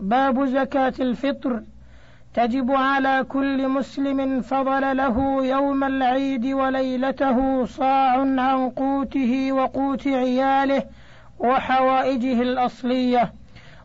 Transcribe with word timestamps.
باب 0.00 0.44
زكاة 0.44 0.94
الفطر. 1.00 1.62
تجب 2.34 2.70
على 2.70 3.24
كل 3.28 3.68
مسلم 3.68 4.40
فضل 4.40 4.96
له 4.96 5.46
يوم 5.46 5.84
العيد 5.84 6.46
وليلته 6.46 7.64
صاع 7.64 8.18
عن 8.20 8.70
قوته 8.76 9.52
وقوت 9.52 10.08
عياله 10.08 10.82
وحوائجه 11.38 12.42
الأصلية 12.42 13.32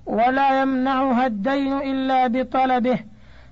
ولا 0.06 0.62
يمنعها 0.62 1.26
الدين 1.26 1.74
إلا 1.74 2.28
بطلبه 2.28 3.00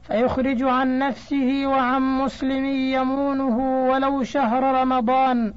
فيخرج 0.08 0.64
عن 0.64 1.00
نفسه 1.00 1.64
وعن 1.66 2.02
مسلم 2.02 2.66
يمونه 2.66 3.88
ولو 3.90 4.24
شهر 4.24 4.82
رمضان. 4.82 5.54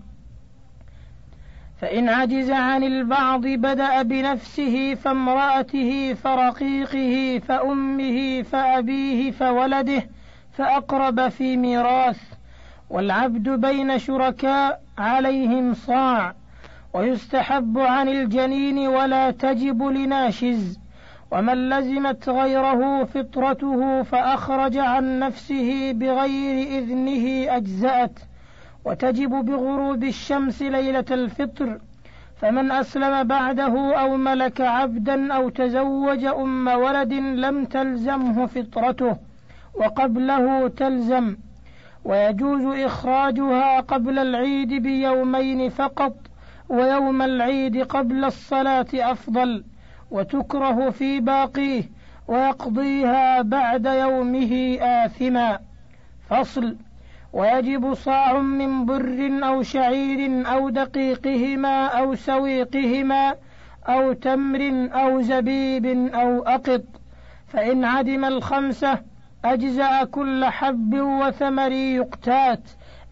فإن 1.83 2.09
عجز 2.09 2.51
عن 2.51 2.85
البعض 2.85 3.41
بدأ 3.41 4.03
بنفسه 4.03 4.95
فامرأته 4.95 6.15
فرقيقه 6.15 7.41
فأمه 7.49 8.43
فأبيه 8.43 9.31
فولده 9.31 10.09
فأقرب 10.53 11.29
في 11.29 11.57
ميراث 11.57 12.21
والعبد 12.91 13.49
بين 13.49 13.99
شركاء 13.99 14.81
عليهم 14.99 15.75
صاع 15.75 16.35
ويستحب 16.95 17.79
عن 17.79 18.09
الجنين 18.09 18.79
ولا 18.79 19.31
تجب 19.31 19.83
لناشز 19.83 20.79
ومن 21.31 21.69
لزمت 21.71 22.29
غيره 22.29 23.05
فطرته 23.05 24.03
فأخرج 24.03 24.77
عن 24.77 25.19
نفسه 25.19 25.93
بغير 25.93 26.79
إذنه 26.79 27.57
أجزأت. 27.57 28.19
وتجب 28.85 29.31
بغروب 29.31 30.05
الشمس 30.05 30.63
ليلة 30.63 31.05
الفطر 31.11 31.79
فمن 32.37 32.71
أسلم 32.71 33.25
بعده 33.25 33.95
أو 34.01 34.17
ملك 34.17 34.61
عبدا 34.61 35.33
أو 35.35 35.49
تزوج 35.49 36.25
أم 36.25 36.69
ولد 36.69 37.13
لم 37.13 37.65
تلزمه 37.65 38.47
فطرته 38.47 39.17
وقبله 39.75 40.69
تلزم. 40.69 41.37
ويجوز 42.05 42.79
إخراجها 42.79 43.81
قبل 43.81 44.19
العيد 44.19 44.69
بيومين 44.69 45.69
فقط 45.69 46.17
ويوم 46.69 47.23
العيد 47.23 47.83
قبل 47.83 48.25
الصلاة 48.25 48.87
أفضل 48.95 49.65
وتكره 50.11 50.91
في 50.91 51.21
باقيه 51.21 51.83
ويقضيها 52.29 53.43
بعد 53.43 53.87
يومه 53.87 54.79
آثما. 54.81 55.59
فصل. 56.31 56.77
ويجب 57.33 57.95
صاع 57.95 58.39
من 58.39 58.87
بر 58.87 59.41
أو 59.43 59.63
شعير 59.63 60.49
أو 60.53 60.69
دقيقهما 60.69 61.87
أو 61.87 62.15
سويقهما 62.15 63.35
أو 63.89 64.13
تمر 64.13 64.89
أو 64.93 65.21
زبيب 65.21 65.87
أو 66.15 66.43
أقط. 66.43 66.83
فإن 67.49 67.85
عدم 67.85 68.25
الخمسة 68.25 68.99
أجزأ 69.45 70.05
كل 70.05 70.45
حب 70.45 70.95
وثمر 70.95 71.73
يقتات 71.73 72.63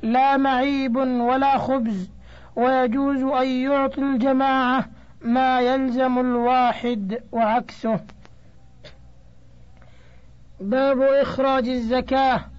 لا 0.03 0.37
معيب 0.37 0.97
ولا 0.97 1.59
خبز. 1.59 2.11
ويجوز 2.57 3.23
أن 3.23 3.47
يعطي 3.47 4.01
الجماعة 4.01 4.85
ما 5.23 5.61
يلزم 5.61 6.19
الواحد 6.19 7.23
وعكسه. 7.33 8.01
باب 10.61 11.03
إخراج 11.03 11.69
الزكاة. 11.69 12.50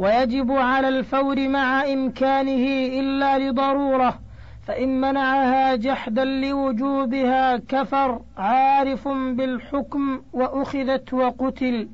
ويجب 0.00 0.52
على 0.52 0.88
الفور 0.88 1.48
مع 1.48 1.84
إمكانه 1.84 2.66
إلا 3.00 3.38
لضرورة 3.38 4.18
فإن 4.66 5.00
منعها 5.00 5.74
جحدا 5.74 6.24
لوجوبها 6.24 7.56
كفر 7.56 8.20
عارف 8.36 9.08
بالحكم 9.08 10.22
وأخذت 10.32 11.14
وقتل 11.14 11.88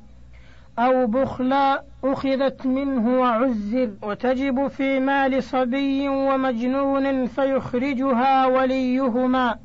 أو 0.79 1.07
بخلا 1.07 1.83
أخذت 2.05 2.67
منه 2.67 3.21
وعزر 3.21 3.91
وتجب 4.03 4.67
في 4.69 5.01
مال 5.01 5.43
صبي 5.43 6.09
ومجنون 6.09 7.27
فيخرجها 7.27 8.47
وليهما 8.47 9.59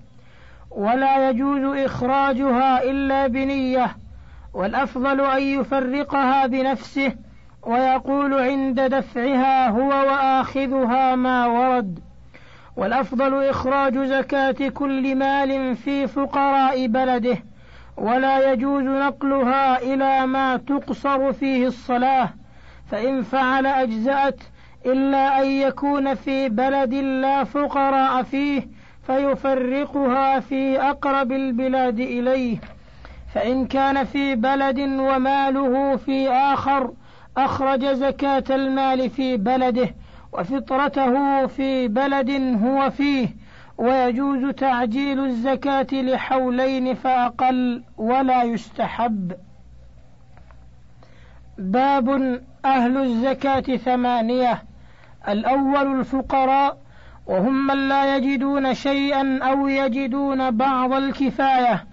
ولا 0.71 1.29
يجوز 1.29 1.77
إخراجها 1.77 2.83
إلا 2.83 3.27
بنية 3.27 3.95
والأفضل 4.53 5.21
أن 5.21 5.41
يفرقها 5.41 6.45
بنفسه 6.45 7.13
ويقول 7.63 8.33
عند 8.33 8.81
دفعها 8.81 9.69
هو 9.69 9.89
وآخذها 9.89 11.15
ما 11.15 11.45
ورد. 11.45 11.99
والأفضل 12.75 13.43
إخراج 13.43 13.97
زكاة 13.97 14.69
كل 14.69 15.15
مال 15.15 15.75
في 15.75 16.07
فقراء 16.07 16.87
بلده 16.87 17.37
ولا 17.97 18.51
يجوز 18.51 18.83
نقلها 18.83 19.81
إلى 19.81 20.25
ما 20.25 20.57
تقصر 20.57 21.33
فيه 21.33 21.67
الصلاة 21.67 22.29
فإن 22.91 23.21
فعل 23.21 23.65
أجزأت 23.65 24.39
إلا 24.85 25.41
أن 25.41 25.45
يكون 25.45 26.15
في 26.15 26.49
بلد 26.49 26.93
لا 26.93 27.43
فقراء 27.43 28.23
فيه 28.23 28.67
فيفرقها 29.07 30.39
في 30.39 30.81
أقرب 30.81 31.31
البلاد 31.31 31.99
إليه. 31.99 32.57
فإن 33.33 33.67
كان 33.67 34.03
في 34.03 34.35
بلد 34.35 34.79
وماله 34.79 35.95
في 35.95 36.29
آخر 36.29 36.91
أخرج 37.37 37.85
زكاة 37.85 38.43
المال 38.49 39.09
في 39.09 39.37
بلده 39.37 39.95
وفطرته 40.33 41.47
في 41.47 41.87
بلد 41.87 42.31
هو 42.63 42.89
فيه 42.89 43.27
ويجوز 43.77 44.53
تعجيل 44.55 45.19
الزكاة 45.19 45.87
لحولين 45.93 46.93
فأقل 46.93 47.83
ولا 47.97 48.43
يستحب. 48.43 49.33
باب 51.57 52.09
أهل 52.65 52.97
الزكاة 52.97 53.77
ثمانية 53.77 54.63
الأول 55.27 55.99
الفقراء 55.99 56.77
وهم 57.25 57.67
من 57.67 57.89
لا 57.89 58.15
يجدون 58.15 58.73
شيئا 58.73 59.39
أو 59.43 59.67
يجدون 59.67 60.51
بعض 60.51 60.93
الكفاية 60.93 61.85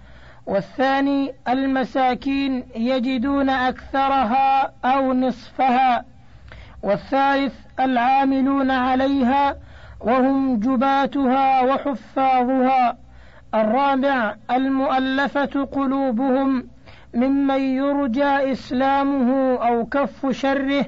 والثاني 0.49 1.33
المساكين 1.47 2.63
يجدون 2.75 3.49
أكثرها 3.49 4.73
أو 4.85 5.13
نصفها. 5.13 6.05
والثالث 6.83 7.53
العاملون 7.79 8.71
عليها 8.71 9.55
وهم 9.99 10.59
جباتها 10.59 11.61
وحفاظها. 11.61 12.97
الرابع 13.53 14.35
المؤلفة 14.51 15.63
قلوبهم 15.63 16.67
ممن 17.13 17.61
يرجى 17.61 18.51
إسلامه 18.51 19.55
أو 19.67 19.85
كف 19.85 20.31
شره 20.31 20.85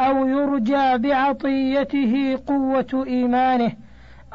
أو 0.00 0.26
يرجى 0.26 0.98
بعطيته 0.98 2.38
قوة 2.46 3.04
إيمانه. 3.06 3.72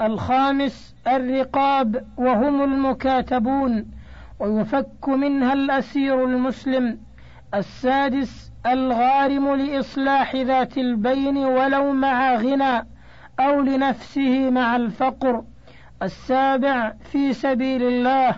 الخامس 0.01 0.95
الرقاب 1.07 2.05
وهم 2.17 2.63
المكاتبون. 2.63 3.98
ويفك 4.39 5.09
منها 5.09 5.53
الأسير 5.53 6.25
المسلم 6.25 6.99
السادس 7.53 8.51
الغارم 8.65 9.55
لإصلاح 9.55 10.35
ذات 10.35 10.77
البين 10.77 11.37
ولو 11.37 11.91
مع 11.91 12.35
غنى 12.35 12.87
أو 13.39 13.61
لنفسه 13.61 14.49
مع 14.49 14.75
الفقر 14.75 15.43
السابع 16.03 16.93
في 17.11 17.33
سبيل 17.33 17.83
الله 17.83 18.35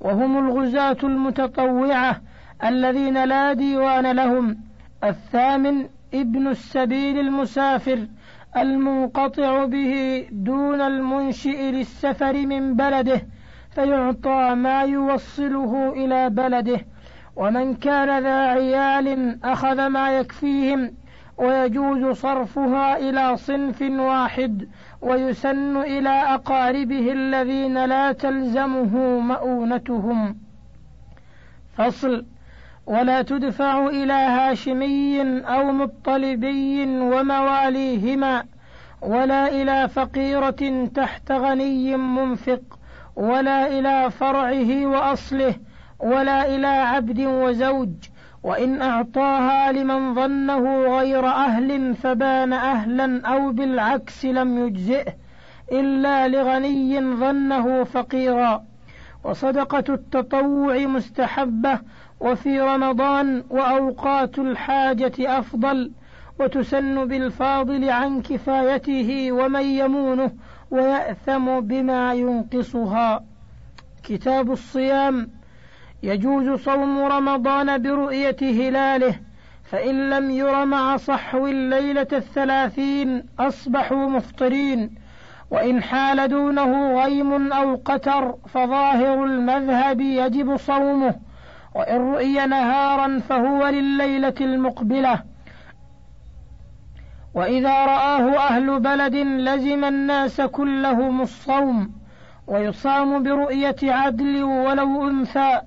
وهم 0.00 0.38
الغزاة 0.38 0.96
المتطوعة 1.04 2.20
الذين 2.64 3.24
لا 3.24 3.52
ديوان 3.52 4.12
لهم 4.12 4.58
الثامن 5.04 5.88
ابن 6.14 6.48
السبيل 6.48 7.18
المسافر 7.18 8.06
المنقطع 8.56 9.64
به 9.64 10.26
دون 10.32 10.80
المنشئ 10.80 11.70
للسفر 11.70 12.46
من 12.46 12.74
بلده 12.74 13.26
فيعطى 13.74 14.54
ما 14.54 14.82
يوصله 14.82 15.92
إلى 15.96 16.30
بلده 16.30 16.80
ومن 17.36 17.74
كان 17.74 18.22
ذا 18.22 18.46
عيال 18.46 19.38
أخذ 19.44 19.86
ما 19.86 20.18
يكفيهم 20.18 20.94
ويجوز 21.38 22.16
صرفها 22.16 22.96
إلى 22.96 23.36
صنف 23.36 23.82
واحد 23.82 24.68
ويسن 25.02 25.76
إلى 25.76 26.08
أقاربه 26.08 27.12
الذين 27.12 27.84
لا 27.84 28.12
تلزمه 28.12 28.96
مؤونتهم. 29.20 30.36
فصل 31.76 32.24
ولا 32.86 33.22
تدفع 33.22 33.86
إلى 33.86 34.12
هاشمي 34.12 35.22
أو 35.42 35.72
مطلبي 35.72 36.84
ومواليهما 36.86 38.44
ولا 39.02 39.48
إلى 39.48 39.88
فقيرة 39.88 40.88
تحت 40.94 41.32
غني 41.32 41.96
منفق. 41.96 42.60
ولا 43.16 43.78
إلى 43.78 44.10
فرعه 44.10 44.86
وأصله 44.86 45.54
ولا 46.00 46.54
إلى 46.54 46.66
عبد 46.66 47.20
وزوج. 47.20 47.88
وإن 48.42 48.82
أعطاها 48.82 49.72
لمن 49.72 50.14
ظنه 50.14 50.86
غير 50.98 51.26
أهل 51.26 51.94
فبان 51.94 52.52
أهلا 52.52 53.26
أو 53.26 53.52
بالعكس 53.52 54.24
لم 54.24 54.66
يجزئه 54.66 55.12
إلا 55.72 56.28
لغني 56.28 57.00
ظنه 57.00 57.84
فقيرا. 57.84 58.64
وصدقة 59.24 59.84
التطوع 59.94 60.78
مستحبة 60.78 61.78
وفي 62.20 62.60
رمضان 62.60 63.44
وأوقات 63.50 64.38
الحاجة 64.38 65.38
أفضل. 65.38 65.90
وتسن 66.40 67.04
بالفاضل 67.08 67.90
عن 67.90 68.22
كفايته 68.22 69.32
ومن 69.32 69.62
يمونه 69.62 70.30
ويأثم 70.72 71.60
بما 71.60 72.14
ينقصها. 72.14 73.24
كتاب 74.02 74.52
الصيام 74.52 75.28
يجوز 76.02 76.60
صوم 76.60 76.98
رمضان 76.98 77.82
برؤية 77.82 78.36
هلاله 78.42 79.14
فإن 79.64 80.10
لم 80.10 80.30
ير 80.30 80.64
مع 80.64 80.96
صحو 80.96 81.46
الليلة 81.46 82.06
الثلاثين 82.12 83.24
أصبحوا 83.38 84.08
مفطرين. 84.08 84.94
وإن 85.50 85.82
حال 85.82 86.28
دونه 86.28 87.02
غيم 87.02 87.52
أو 87.52 87.80
قتر 87.84 88.34
فظاهر 88.48 89.24
المذهب 89.24 90.00
يجب 90.00 90.56
صومه. 90.56 91.14
وإن 91.74 92.12
رؤي 92.12 92.46
نهارا 92.46 93.18
فهو 93.18 93.66
لليلة 93.66 94.34
المقبلة. 94.40 95.31
وإذا 97.34 97.84
رآه 97.84 98.36
أهل 98.36 98.80
بلد 98.80 99.14
لزم 99.14 99.84
الناس 99.84 100.40
كلهم 100.40 101.20
الصوم 101.20 101.90
ويصام 102.46 103.22
برؤية 103.22 103.76
عدل 103.82 104.42
ولو 104.42 105.08
أنثى 105.08 105.60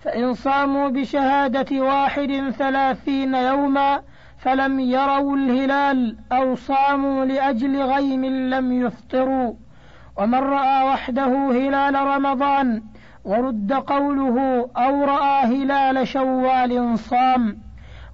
فإن 0.00 0.34
صاموا 0.34 0.88
بشهادة 0.88 1.80
واحد 1.80 2.50
ثلاثين 2.58 3.34
يوما 3.34 4.02
فلم 4.38 4.80
يروا 4.80 5.36
الهلال 5.36 6.16
أو 6.32 6.54
صاموا 6.54 7.24
لأجل 7.24 7.82
غيم 7.82 8.24
لم 8.24 8.72
يفطروا. 8.86 9.54
ومن 10.16 10.38
رأى 10.38 10.84
وحده 10.84 11.50
هلال 11.50 11.94
رمضان 11.94 12.82
ورد 13.24 13.72
قوله 13.72 14.68
أو 14.76 15.04
رأى 15.04 15.44
هلال 15.44 16.08
شوال 16.08 16.98
صام. 16.98 17.67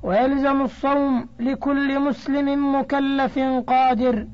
ويلزم 0.05 0.63
الصوم 0.63 1.29
لكل 1.41 2.01
مسلم 2.01 2.77
مكلف 2.77 3.39
قادر. 3.67 4.27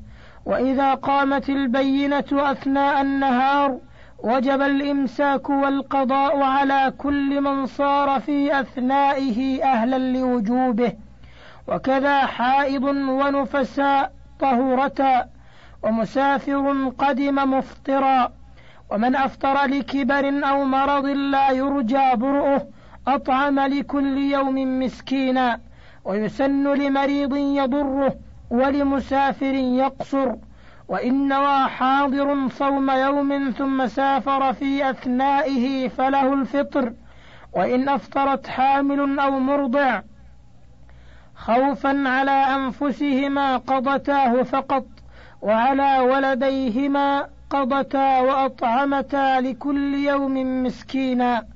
وإذا 0.45 0.93
قامت 0.93 1.49
البينة 1.49 2.25
أثناء 2.31 3.01
النهار 3.01 3.77
وجب 4.19 4.61
الإمساك 4.61 5.49
والقضاء 5.49 6.41
على 6.41 6.93
كل 6.97 7.41
من 7.41 7.65
صار 7.65 8.19
في 8.19 8.59
أثنائه 8.59 9.63
أهلا 9.63 9.97
لوجوبه. 9.97 10.93
وكذا 11.67 12.25
حائض 12.25 12.83
ونفساء 12.83 14.11
طهورتا 14.39 15.25
ومسافر 15.83 16.91
قدم 16.97 17.35
مفطرا. 17.35 18.31
ومن 18.89 19.15
أفطر 19.15 19.65
لكبر 19.65 20.41
أو 20.49 20.63
مرض 20.63 21.05
لا 21.05 21.51
يرجى 21.51 22.15
برؤه 22.15 22.67
أطعم 23.07 23.59
لكل 23.59 24.17
يوم 24.17 24.79
مسكينا 24.79 25.59
ويسن 26.05 26.73
لمريض 26.73 27.35
يضره 27.35 28.15
ولمسافر 28.49 29.53
يقصر 29.53 30.35
وإن 30.87 31.27
نوى 31.27 31.67
حاضر 31.67 32.49
صوم 32.49 32.91
يوم 32.91 33.51
ثم 33.57 33.87
سافر 33.87 34.53
في 34.53 34.89
أثنائه 34.89 35.87
فله 35.87 36.33
الفطر 36.33 36.93
وإن 37.53 37.89
أفطرت 37.89 38.47
حامل 38.47 39.19
أو 39.19 39.39
مرضع 39.39 40.01
خوفا 41.35 42.09
على 42.09 42.31
أنفسهما 42.31 43.57
قضتاه 43.57 44.43
فقط 44.43 44.85
وعلى 45.41 45.99
ولديهما 45.99 47.27
قضتا 47.49 48.19
وأطعمتا 48.19 49.41
لكل 49.41 49.95
يوم 49.95 50.63
مسكينا 50.63 51.50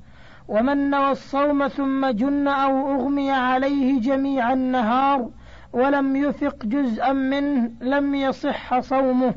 ومن 0.48 0.90
نوى 0.90 1.10
الصوم 1.10 1.68
ثم 1.68 2.06
جن 2.06 2.48
أو 2.48 2.94
أغمي 2.94 3.30
عليه 3.30 4.00
جميع 4.00 4.52
النهار 4.52 5.28
ولم 5.72 6.16
يفق 6.16 6.56
جزءا 6.64 7.12
منه 7.12 7.70
لم 7.80 8.14
يصح 8.14 8.80
صومه 8.80 9.34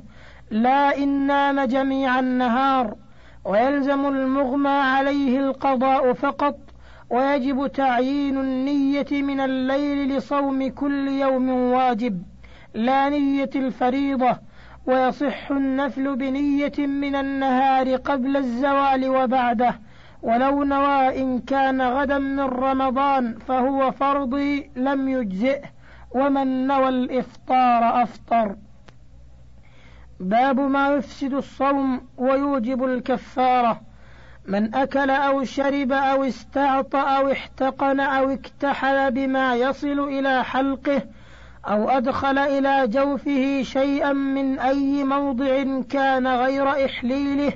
لا 0.51 0.97
إن 0.97 1.27
نام 1.27 1.61
جميع 1.61 2.19
النهار 2.19 2.95
ويلزم 3.45 4.05
المغمى 4.05 4.69
عليه 4.69 5.39
القضاء 5.39 6.13
فقط 6.13 6.57
ويجب 7.09 7.67
تعيين 7.67 8.37
النية 8.37 9.07
من 9.11 9.39
الليل 9.39 10.17
لصوم 10.17 10.69
كل 10.69 11.07
يوم 11.07 11.49
واجب 11.49 12.23
لا 12.73 13.09
نية 13.09 13.49
الفريضة 13.55 14.37
ويصح 14.85 15.51
النفل 15.51 16.15
بنية 16.15 16.87
من 16.87 17.15
النهار 17.15 17.95
قبل 17.95 18.37
الزوال 18.37 19.09
وبعده. 19.09 19.79
ولو 20.21 20.63
نوى 20.63 21.21
إن 21.21 21.39
كان 21.39 21.81
غدا 21.81 22.17
من 22.17 22.39
رمضان 22.39 23.37
فهو 23.37 23.91
فرضي 23.91 24.71
لم 24.75 25.09
يجزئه 25.09 25.61
ومن 26.11 26.67
نوى 26.67 26.89
الإفطار 26.89 28.03
أفطر. 28.03 28.55
باب 30.19 30.59
ما 30.59 30.89
يفسد 30.89 31.33
الصوم 31.33 32.01
ويوجب 32.17 32.83
الكفارة. 32.83 33.81
من 34.45 34.75
أكل 34.75 35.09
أو 35.09 35.43
شرب 35.43 35.91
أو 35.91 36.23
استعطى 36.23 36.97
أو 36.97 37.31
احتقن 37.31 37.99
أو 37.99 38.29
اكتحل 38.29 39.11
بما 39.11 39.55
يصل 39.55 39.99
إلى 39.99 40.43
حلقه 40.43 41.01
أو 41.67 41.89
أدخل 41.89 42.37
إلى 42.37 42.87
جوفه 42.87 43.61
شيئا 43.63 44.13
من 44.13 44.59
أي 44.59 45.03
موضع 45.03 45.81
كان 45.89 46.27
غير 46.27 46.85
إحليله 46.85 47.53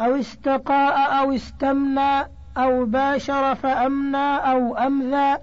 أو 0.00 0.16
استقاء 0.16 1.20
أو 1.20 1.32
استمنى 1.34 2.28
أو 2.56 2.84
باشر 2.84 3.54
فأمنى 3.54 4.36
أو 4.36 4.76
أمذى 4.76 5.38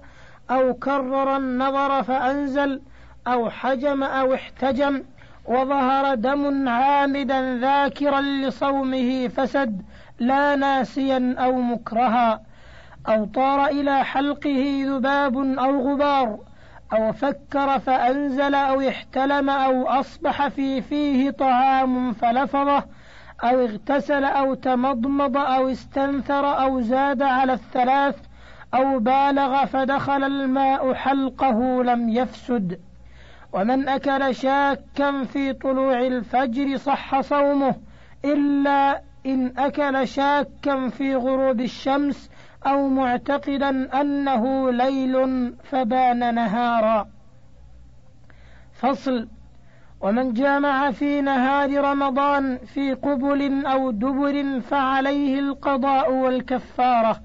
أو 0.50 0.74
كرر 0.74 1.36
النظر 1.36 2.02
فأنزل 2.02 2.82
أو 3.26 3.50
حجم 3.50 4.02
أو 4.02 4.34
احتجم 4.34 5.02
وظهر 5.44 6.14
دم 6.14 6.68
عامدا 6.68 7.58
ذاكرا 7.58 8.20
لصومه 8.20 9.28
فسد 9.28 9.82
لا 10.18 10.56
ناسيا 10.56 11.34
أو 11.38 11.60
مكرها 11.60 12.42
أو 13.08 13.24
طار 13.24 13.66
إلى 13.66 14.04
حلقه 14.04 14.82
ذباب 14.86 15.36
أو 15.36 15.92
غبار 15.92 16.38
أو 16.92 17.12
فكر 17.12 17.78
فأنزل 17.78 18.54
أو 18.54 18.88
احتلم 18.88 19.50
أو 19.50 19.88
أصبح 19.88 20.48
في 20.48 20.80
فيه 20.82 21.30
طعام 21.30 22.12
فلفظه 22.12 22.84
أو 23.44 23.60
اغتسل 23.60 24.24
أو 24.24 24.54
تمضمض 24.54 25.36
أو 25.36 25.68
استنثر 25.68 26.62
أو 26.62 26.80
زاد 26.80 27.22
على 27.22 27.52
الثلاث 27.52 28.16
أو 28.74 28.98
بالغ 28.98 29.64
فدخل 29.64 30.24
الماء 30.24 30.94
حلقه 30.94 31.84
لم 31.84 32.08
يفسد. 32.08 32.80
ومن 33.52 33.88
أكل 33.88 34.34
شاكا 34.34 35.24
في 35.24 35.52
طلوع 35.52 36.00
الفجر 36.00 36.76
صح 36.76 37.20
صومه 37.20 37.74
إلا 38.24 39.02
إن 39.26 39.52
أكل 39.58 40.08
شاكا 40.08 40.88
في 40.88 41.14
غروب 41.14 41.60
الشمس 41.60 42.30
أو 42.66 42.88
معتقدا 42.88 44.00
أنه 44.00 44.70
ليل 44.70 45.54
فبان 45.64 46.34
نهارا. 46.34 47.08
فصل. 48.72 49.28
ومن 50.00 50.32
جامع 50.32 50.90
في 50.90 51.20
نهار 51.20 51.80
رمضان 51.84 52.58
في 52.58 52.92
قبل 52.94 53.66
أو 53.66 53.90
دبر 53.90 54.60
فعليه 54.60 55.38
القضاء 55.38 56.12
والكفارة 56.12 57.20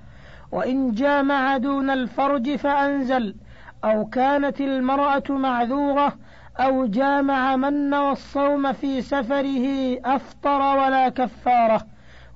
وإن 0.51 0.91
جامع 0.91 1.57
دون 1.57 1.89
الفرج 1.89 2.55
فأنزل 2.55 3.35
أو 3.83 4.05
كانت 4.05 4.61
المرأة 4.61 5.23
معذورة 5.29 6.13
أو 6.59 6.85
جامع 6.85 7.55
من 7.55 7.93
والصوم 7.93 8.73
في 8.73 9.01
سفره 9.01 9.97
أفطر 10.05 10.61
ولا 10.77 11.09
كفارة 11.09 11.81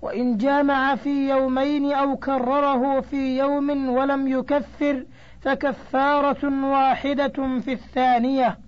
وإن 0.02 0.38
جامع 0.38 0.96
في 0.96 1.30
يومين 1.30 1.94
أو 1.94 2.18
كرره 2.18 3.02
في 3.02 3.38
يوم 3.38 3.90
ولم 3.90 4.28
يكفر 4.28 5.06
فكفارة 5.42 6.66
واحدة 6.66 7.60
في 7.60 7.74
الثانية. 7.74 8.65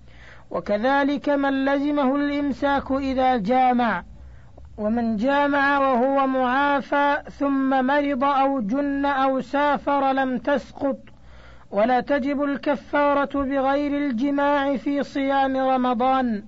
وكذلك 0.52 1.30
من 1.30 1.66
لزمه 1.66 2.16
الإمساك 2.16 2.92
إذا 2.92 3.38
جامع 3.38 4.04
ومن 4.78 5.16
جامع 5.16 5.80
وهو 5.80 6.28
معافى 6.28 7.18
ثم 7.32 7.86
مرض 7.86 8.24
أو 8.24 8.60
جن 8.60 9.06
أو 9.06 9.42
سافر 9.42 10.12
لم 10.12 10.38
تسقط 10.38 10.98
ولا 11.72 12.00
تجب 12.00 12.44
الكفارة 12.44 13.44
بغير 13.44 13.98
الجماع 13.98 14.78
في 14.78 15.04
صيام 15.04 15.58
رمضان 15.58 16.44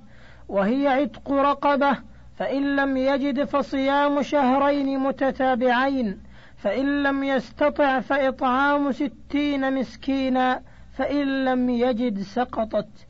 وهي 0.50 0.88
عتق 0.88 1.32
رقبة 1.32 1.98
فإن 2.36 2.76
لم 2.76 2.98
يجد 2.98 3.44
فصيام 3.44 4.22
شهرين 4.22 5.00
متتابعين 5.00 6.24
فإن 6.58 7.04
لم 7.04 7.24
يستطع 7.24 8.00
فإطعام 8.00 8.92
ستين 8.92 9.74
مسكينا 9.74 10.62
فإن 10.94 11.46
لم 11.46 11.70
يجد 11.70 12.22
سقطت. 12.22 13.09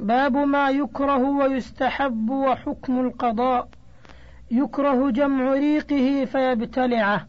باب 0.00 0.36
ما 0.36 0.70
يكره 0.70 1.30
ويستحب 1.30 2.30
وحكم 2.30 3.00
القضاء. 3.00 3.68
يكره 4.50 5.10
جمع 5.10 5.52
ريقه 5.52 6.24
فيبتلعه. 6.24 7.26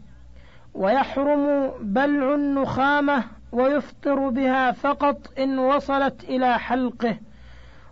ويحرم 0.74 1.72
بلع 1.82 2.34
النخامة 2.34 3.24
ويفطر 3.52 4.30
بها 4.30 4.72
فقط 4.72 5.18
إن 5.40 5.60
وصلت 5.60 6.24
إلى 6.24 6.60
حلقه. 6.60 7.18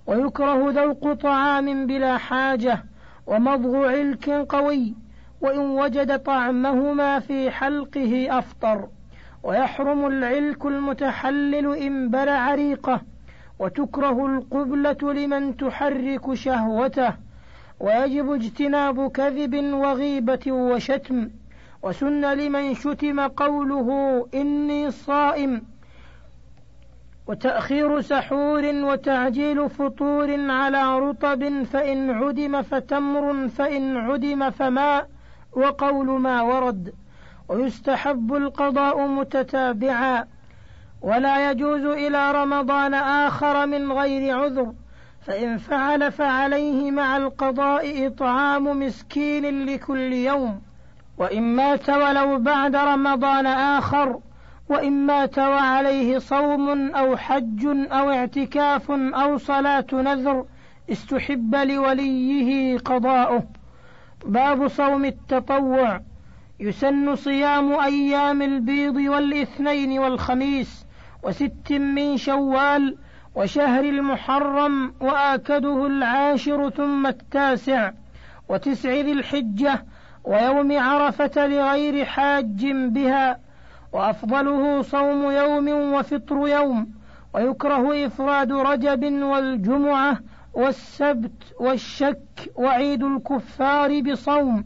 ويكره 0.07 0.71
ذوق 0.71 1.13
طعام 1.13 1.87
بلا 1.87 2.17
حاجة 2.17 2.83
ومضغ 3.27 3.87
علك 3.87 4.29
قوي. 4.29 4.95
وإن 5.41 5.59
وجد 5.59 6.19
طعمهما 6.19 7.19
في 7.19 7.51
حلقه 7.51 8.39
أفطر. 8.39 8.87
ويحرم 9.43 10.07
العلك 10.07 10.65
المتحلل 10.65 11.75
إن 11.75 12.09
بلع 12.09 12.55
ريقه. 12.55 13.01
وتكره 13.59 14.25
القبلة 14.25 15.13
لمن 15.13 15.57
تحرك 15.57 16.33
شهوته 16.33 17.13
ويجب 17.79 18.31
اجتناب 18.31 19.11
كذب 19.11 19.55
وغيبة 19.73 20.51
وشتم 20.51 21.29
وسن 21.83 22.33
لمن 22.33 22.73
شتم 22.73 23.27
قوله 23.27 23.89
إني 24.33 24.91
صائم 24.91 25.61
وتأخير 27.27 28.01
سحور 28.01 28.65
وتعجيل 28.65 29.69
فطور 29.69 30.51
على 30.51 30.99
رطب 30.99 31.63
فإن 31.63 32.09
عدم 32.09 32.61
فتمر 32.61 33.47
فإن 33.47 33.97
عدم 33.97 34.49
فماء 34.49 35.09
وقول 35.51 36.07
ما 36.07 36.41
ورد 36.41 36.93
ويستحب 37.49 38.33
القضاء 38.33 39.07
متتابعا. 39.07 40.27
ولا 41.01 41.51
يجوز 41.51 41.85
إلى 41.85 42.31
رمضان 42.31 42.93
آخر 42.93 43.65
من 43.65 43.91
غير 43.91 44.37
عذر 44.37 44.73
فإن 45.21 45.57
فعل 45.57 46.11
فعليه 46.11 46.91
مع 46.91 47.17
القضاء 47.17 48.07
إطعام 48.07 48.79
مسكين 48.79 49.65
لكل 49.65 50.13
يوم. 50.13 50.61
وإن 51.17 51.43
مات 51.43 51.89
ولو 51.89 52.39
بعد 52.39 52.75
رمضان 52.75 53.45
آخر 53.45 54.19
وإن 54.69 55.05
مات 55.05 55.39
وعليه 55.39 56.17
صوم 56.17 56.91
أو 56.95 57.17
حج 57.17 57.65
أو 57.91 58.09
اعتكاف 58.09 58.91
أو 58.91 59.37
صلاة 59.37 59.85
نذر 59.93 60.45
استحب 60.91 61.55
لوليه 61.55 62.77
قضاؤه. 62.77 63.43
باب 64.25 64.67
صوم 64.67 65.05
التطوع 65.05 66.01
يسن 66.59 67.15
صيام 67.15 67.79
أيام 67.79 68.41
البيض 68.41 68.95
والإثنين 68.95 69.99
والخميس. 69.99 70.88
وست 71.23 71.71
من 71.71 72.17
شوال 72.17 72.97
وشهر 73.35 73.83
المحرم 73.83 74.93
وآكده 75.01 75.87
العاشر 75.87 76.69
ثم 76.69 77.07
التاسع 77.07 77.91
وتسع 78.49 78.89
ذي 78.89 79.11
الحجة 79.11 79.85
ويوم 80.23 80.79
عرفة 80.79 81.47
لغير 81.47 82.05
حاج 82.05 82.71
بها 82.71 83.39
وأفضله 83.93 84.81
صوم 84.81 85.31
يوم 85.31 85.93
وفطر 85.93 86.47
يوم 86.47 86.91
ويكره 87.33 88.05
إفراد 88.05 88.51
رجب 88.51 89.03
والجمعة 89.23 90.19
والسبت 90.53 91.43
والشك 91.59 92.51
وعيد 92.55 93.03
الكفار 93.03 94.01
بصوم 94.01 94.63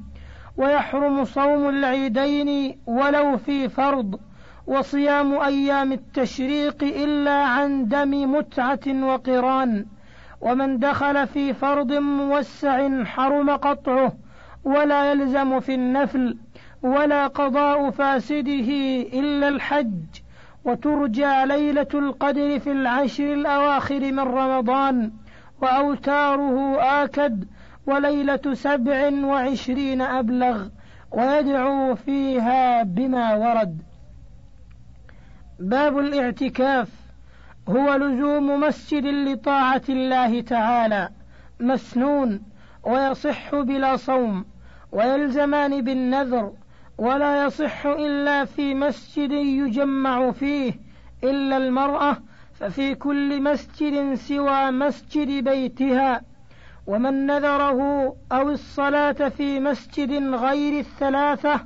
ويحرم 0.58 1.26
صوم 1.26 1.70
العيدين 1.70 2.80
ولو 2.88 3.38
في 3.38 3.70
فرض 3.70 4.20
وصيام 4.68 5.40
أيام 5.40 5.92
التشريق 5.92 6.84
إلا 6.84 7.44
عن 7.44 7.88
دم 7.88 8.36
متعة 8.36 8.80
وقران. 8.88 9.86
ومن 10.42 10.80
دخل 10.80 11.28
في 11.28 11.54
فرض 11.54 11.92
موسع 11.92 13.04
حرم 13.04 13.50
قطعه 13.50 14.14
ولا 14.64 15.12
يلزم 15.12 15.60
في 15.60 15.76
النفل 15.76 16.38
ولا 16.82 17.28
قضاء 17.28 17.90
فاسده 17.90 18.70
إلا 19.14 19.48
الحج. 19.48 20.04
وترجى 20.66 21.46
ليلة 21.46 21.88
القدر 21.94 22.60
في 22.60 22.72
العشر 22.72 23.34
الأواخر 23.34 24.00
من 24.00 24.20
رمضان. 24.20 25.12
وأوتاره 25.62 26.82
آكد 26.82 27.46
وليلة 27.88 28.54
سبع 28.54 29.10
وعشرين 29.24 30.02
أبلغ. 30.02 30.68
ويدعو 31.12 31.96
فيها 31.96 32.84
بما 32.84 33.36
ورد. 33.36 33.93
باب 35.60 36.00
الاعتكاف 36.00 36.90
هو 37.70 37.96
لزوم 37.96 38.60
مسجد 38.60 39.06
لطاعة 39.06 39.82
الله 39.90 40.42
تعالى 40.42 41.10
مسنون 41.60 42.42
ويصح 42.84 43.56
بلا 43.56 43.96
صوم 43.96 44.46
ويلزمان 44.92 45.82
بالنذر 45.82 46.52
ولا 46.98 47.46
يصح 47.46 47.86
إلا 47.86 48.46
في 48.46 48.74
مسجد 48.74 49.32
يجمع 49.32 50.32
فيه 50.32 50.74
إلا 51.24 51.58
المرأة 51.58 52.18
ففي 52.54 52.96
كل 52.96 53.42
مسجد 53.42 54.14
سوى 54.14 54.72
مسجد 54.72 55.44
بيتها 55.44 56.22
ومن 56.88 57.26
نذره 57.26 58.16
أو 58.32 58.50
الصلاة 58.50 59.30
في 59.30 59.60
مسجد 59.60 60.12
غير 60.34 60.80
الثلاثة 60.80 61.60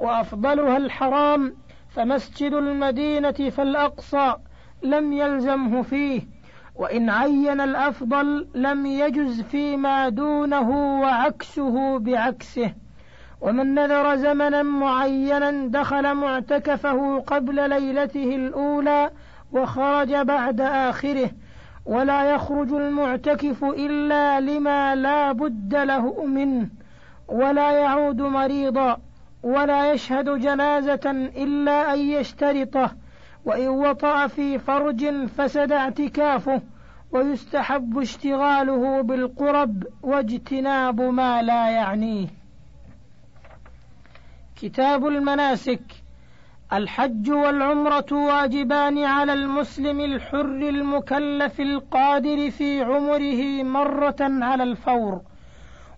وأفضلها 0.00 0.76
الحرام 0.76 1.56
فمسجد 1.94 2.52
المدينة 2.52 3.50
فالأقصى 3.50 4.34
لم 4.82 5.12
يلزمه 5.12 5.82
فيه 5.82 6.22
وإن 6.76 7.10
عين 7.10 7.60
الأفضل 7.60 8.48
لم 8.54 8.86
يجز 8.86 9.40
فيما 9.40 10.08
دونه 10.08 11.00
وعكسه 11.00 11.98
بعكسه. 11.98 12.72
ومن 13.40 13.74
نذر 13.74 14.16
زمنا 14.16 14.62
معينا 14.62 15.66
دخل 15.66 16.14
معتكفه 16.14 17.20
قبل 17.20 17.70
ليلته 17.70 18.36
الأولى 18.36 19.10
وخرج 19.52 20.14
بعد 20.14 20.60
آخره. 20.60 21.30
ولا 21.86 22.24
يخرج 22.24 22.72
المعتكف 22.72 23.64
إلا 23.64 24.40
لما 24.40 24.94
لا 24.94 25.32
بد 25.32 25.74
له 25.74 26.24
منه 26.24 26.68
ولا 27.28 27.70
يعود 27.70 28.22
مريضا. 28.22 28.98
ولا 29.42 29.92
يشهد 29.92 30.30
جنازة 30.40 31.10
إلا 31.36 31.94
أن 31.94 31.98
يشترطه 31.98 32.90
وإن 33.44 33.68
وطأ 33.68 34.26
في 34.26 34.58
فرج 34.58 35.26
فسد 35.26 35.72
اعتكافه 35.72 36.62
ويستحب 37.12 37.98
اشتغاله 37.98 39.00
بالقرب 39.00 39.84
واجتناب 40.02 41.00
ما 41.00 41.42
لا 41.42 41.70
يعنيه. 41.70 42.26
كتاب 44.56 45.06
المناسك 45.06 45.82
الحج 46.72 47.30
والعمرة 47.30 48.06
واجبان 48.12 48.98
على 49.04 49.32
المسلم 49.32 50.00
الحر 50.00 50.68
المكلف 50.68 51.60
القادر 51.60 52.50
في 52.50 52.82
عمره 52.82 53.62
مرة 53.62 54.16
على 54.20 54.62
الفور. 54.62 55.20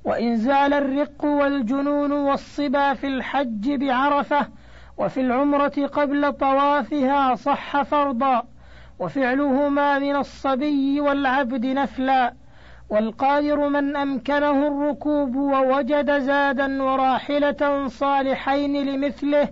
وإن 0.05 0.37
زال 0.37 0.73
الرق 0.73 1.25
والجنون 1.25 2.13
والصبا 2.13 2.95
في 2.95 3.07
الحج 3.07 3.73
بعرفة 3.75 4.47
وفي 4.99 5.21
العمرة 5.21 5.87
قبل 5.93 6.33
طوافها 6.33 7.35
صح 7.35 7.83
فرضا 7.83 8.43
وفعلهما 8.99 9.99
من 9.99 10.17
الصبي 10.17 11.01
والعبد 11.01 11.67
نفلا 11.67 12.35
والقادر 12.91 13.69
من 13.69 13.97
أمكنه 13.97 14.67
الركوب 14.67 15.37
ووجد 15.37 16.19
زادا 16.19 16.83
وراحلة 16.83 17.89
صالحين 17.89 18.87
لمثله 18.87 19.49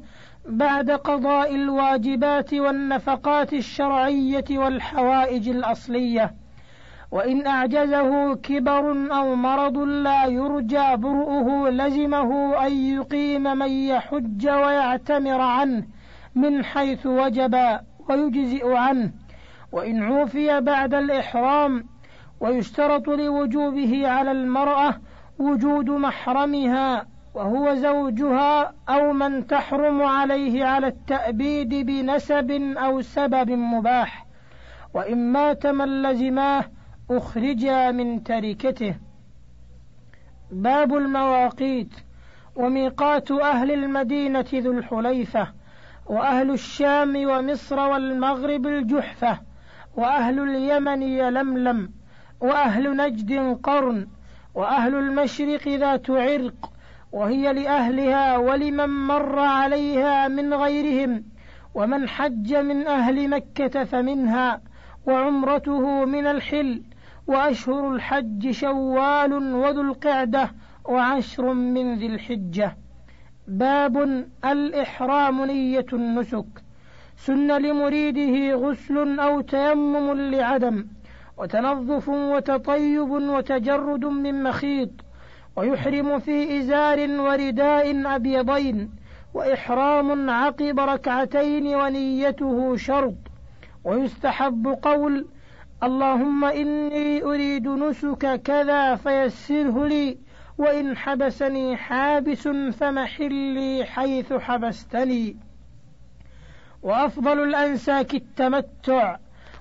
بعد 0.48 0.90
قضاء 0.90 1.54
الواجبات 1.54 2.54
والنفقات 2.54 3.52
الشرعية 3.52 4.44
والحوائج 4.50 5.48
الأصلية 5.48 6.34
وإن 7.12 7.46
أعجزه 7.46 8.34
كبر 8.34 8.90
أو 9.12 9.34
مرض 9.34 9.78
لا 9.78 10.26
يرجى 10.26 10.96
برؤه 10.96 11.70
لزمه 11.70 12.56
أن 12.66 12.72
يقيم 12.72 13.42
من 13.42 13.70
يحج 13.70 14.48
ويعتمر 14.48 15.40
عنه 15.40 15.86
من 16.34 16.64
حيث 16.64 17.06
وجب 17.06 17.80
ويجزئ 18.08 18.74
عنه. 18.74 19.12
وإن 19.72 20.02
عوفي 20.02 20.60
بعد 20.60 20.94
الإحرام 20.94 21.84
ويشترط 22.40 23.08
لوجوبه 23.08 24.08
على 24.08 24.30
المرأة 24.30 24.94
وجود 25.38 25.90
محرمها 25.90 27.06
وهو 27.34 27.74
زوجها 27.74 28.74
أو 28.88 29.12
من 29.12 29.46
تحرم 29.46 30.02
عليه 30.02 30.64
على 30.64 30.86
التأبيد 30.86 31.74
بنسب 31.86 32.50
أو 32.76 33.00
سبب 33.00 33.50
مباح. 33.50 34.26
وإن 34.94 35.32
مات 35.32 35.66
من 35.66 36.02
لزماه 36.02 36.64
أخرجا 37.10 37.90
من 37.90 38.24
تركته. 38.24 38.94
باب 40.50 40.94
المواقيت. 40.94 41.92
وميقات 42.56 43.30
أهل 43.30 43.70
المدينة 43.70 44.44
ذو 44.54 44.72
الحليفة 44.72 45.48
وأهل 46.06 46.50
الشام 46.50 47.16
ومصر 47.16 47.78
والمغرب 47.78 48.66
الجحفة 48.66 49.38
وأهل 49.96 50.40
اليمن 50.40 51.02
يلملم 51.02 51.90
وأهل 52.40 52.96
نجد 52.96 53.58
قرن 53.62 54.06
وأهل 54.54 54.94
المشرق 54.94 55.68
ذات 55.68 56.10
عرق 56.10 56.72
وهي 57.12 57.52
لأهلها 57.52 58.36
ولمن 58.36 58.88
مر 58.88 59.38
عليها 59.38 60.28
من 60.28 60.54
غيرهم 60.54 61.24
ومن 61.74 62.08
حج 62.08 62.54
من 62.54 62.86
أهل 62.86 63.28
مكة 63.28 63.84
فمنها 63.84 64.60
وعمرته 65.06 66.04
من 66.04 66.26
الحل 66.26 66.82
وأشهر 67.26 67.94
الحج 67.94 68.50
شوال 68.50 69.32
وذو 69.54 69.80
القعدة 69.80 70.52
وعشر 70.84 71.52
من 71.52 71.98
ذي 71.98 72.06
الحجة. 72.06 72.76
باب 73.48 74.24
الإحرام 74.44 75.44
نية 75.44 75.86
النسك. 75.92 76.62
سن 77.16 77.62
لمريده 77.62 78.54
غسل 78.54 79.20
أو 79.20 79.40
تيمم 79.40 80.12
لعدم 80.12 80.86
وتنظف 81.38 82.08
وتطيب 82.08 83.10
وتجرد 83.10 84.04
من 84.04 84.42
مخيط 84.42 84.90
ويحرم 85.56 86.18
في 86.18 86.58
إزار 86.58 87.10
ورداء 87.20 88.14
أبيضين 88.16 88.90
وإحرام 89.34 90.30
عقب 90.30 90.80
ركعتين 90.80 91.74
ونيته 91.74 92.76
شرط 92.76 93.14
ويستحب 93.84 94.78
قول 94.82 95.26
اللهم 95.82 96.44
إني 96.44 97.22
أريد 97.22 97.68
نسك 97.68 98.42
كذا 98.42 98.94
فيسره 98.94 99.86
لي 99.86 100.18
وإن 100.58 100.96
حبسني 100.96 101.76
حابس 101.76 102.48
فمحلي 102.48 103.84
حيث 103.84 104.32
حبستني. 104.32 105.36
وأفضل 106.82 107.42
الأنساك 107.42 108.14
التمتع 108.14 109.16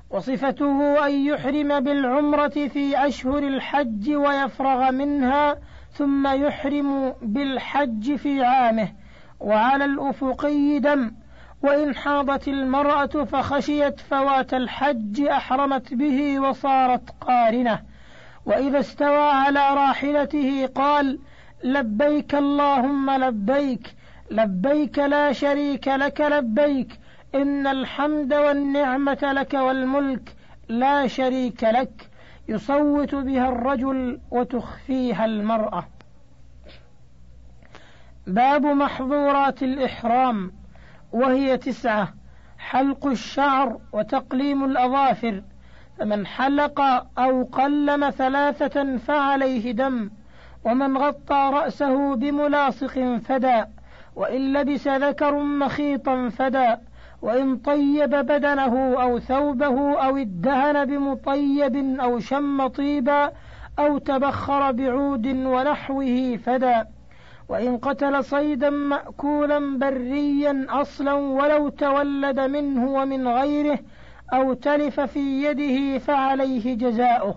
وصفته 0.10 1.06
أن 1.08 1.12
يحرم 1.12 1.80
بالعمرة 1.80 2.68
في 2.68 3.08
أشهر 3.08 3.38
الحج 3.38 4.16
ويفرغ 4.16 4.92
منها 4.92 5.58
ثم 5.92 6.28
يحرم 6.28 7.14
بالحج 7.22 8.16
في 8.16 8.44
عامه. 8.44 8.92
وعلى 9.40 9.86
الأفقي 9.86 10.80
دم 10.80 11.12
وإن 11.64 11.96
حاضت 11.96 12.48
المرأة 12.48 13.06
فخشيت 13.06 14.00
فوات 14.00 14.54
الحج 14.54 15.22
أحرمت 15.22 15.94
به 15.94 16.40
وصارت 16.40 17.10
قارنة. 17.22 17.80
وإذا 18.46 18.80
استوى 18.80 19.30
على 19.30 19.74
راحلته 19.74 20.68
قال 20.76 21.20
لبيك 21.64 22.36
اللهم 22.36 23.12
لبيك 23.12 23.96
لبيك 24.32 25.00
لا 25.00 25.32
شريك 25.32 25.88
لك 25.88 26.22
لبيك 26.22 27.00
إن 27.36 27.68
الحمد 27.68 28.34
والنعمة 28.34 29.20
لك 29.24 29.54
والملك 29.54 30.36
لا 30.70 31.08
شريك 31.08 31.64
لك. 31.64 32.10
يصوت 32.48 33.16
بها 33.16 33.50
الرجل 33.50 34.20
وتخفيها 34.32 35.26
المرأة. 35.26 35.88
باب 38.28 38.66
محظورات 38.66 39.64
الإحرام. 39.64 40.61
وهي 41.12 41.58
تسعة 41.58 42.14
حلق 42.58 43.08
الشعر 43.08 43.78
وتقليم 43.94 44.64
الأظافر. 44.66 45.44
فمن 45.98 46.28
حلق 46.28 46.82
أو 47.20 47.44
قلم 47.44 48.10
ثلاثة 48.10 48.98
فعليه 48.98 49.72
دم 49.72 50.10
ومن 50.66 50.98
غطى 50.98 51.50
رأسه 51.54 52.16
بملاصق 52.16 53.18
فدا 53.18 53.68
وإن 54.16 54.54
لبس 54.54 54.88
ذكر 54.88 55.44
مخيطا 55.44 56.30
فدا 56.30 56.82
وإن 57.22 57.58
طيب 57.58 58.10
بدنه 58.10 59.02
أو 59.02 59.20
ثوبه 59.20 60.00
أو 60.06 60.18
ادهن 60.18 60.86
بمطيب 60.86 62.00
أو 62.00 62.20
شم 62.20 62.68
طيبا 62.68 63.32
أو 63.80 63.98
تبخر 63.98 64.72
بعود 64.72 65.28
ونحوه 65.28 66.40
فدا. 66.46 66.88
وإن 67.52 67.78
قتل 67.78 68.24
صيدا 68.24 68.70
مأكولا 68.70 69.78
بريا 69.78 70.66
أصلا 70.70 71.14
ولو 71.14 71.70
تولد 71.70 72.40
منه 72.40 72.92
ومن 72.92 73.28
غيره 73.28 73.80
أو 74.34 74.54
تلف 74.54 75.00
في 75.00 75.44
يده 75.44 75.98
فعليه 75.98 76.74
جزاؤه. 76.78 77.36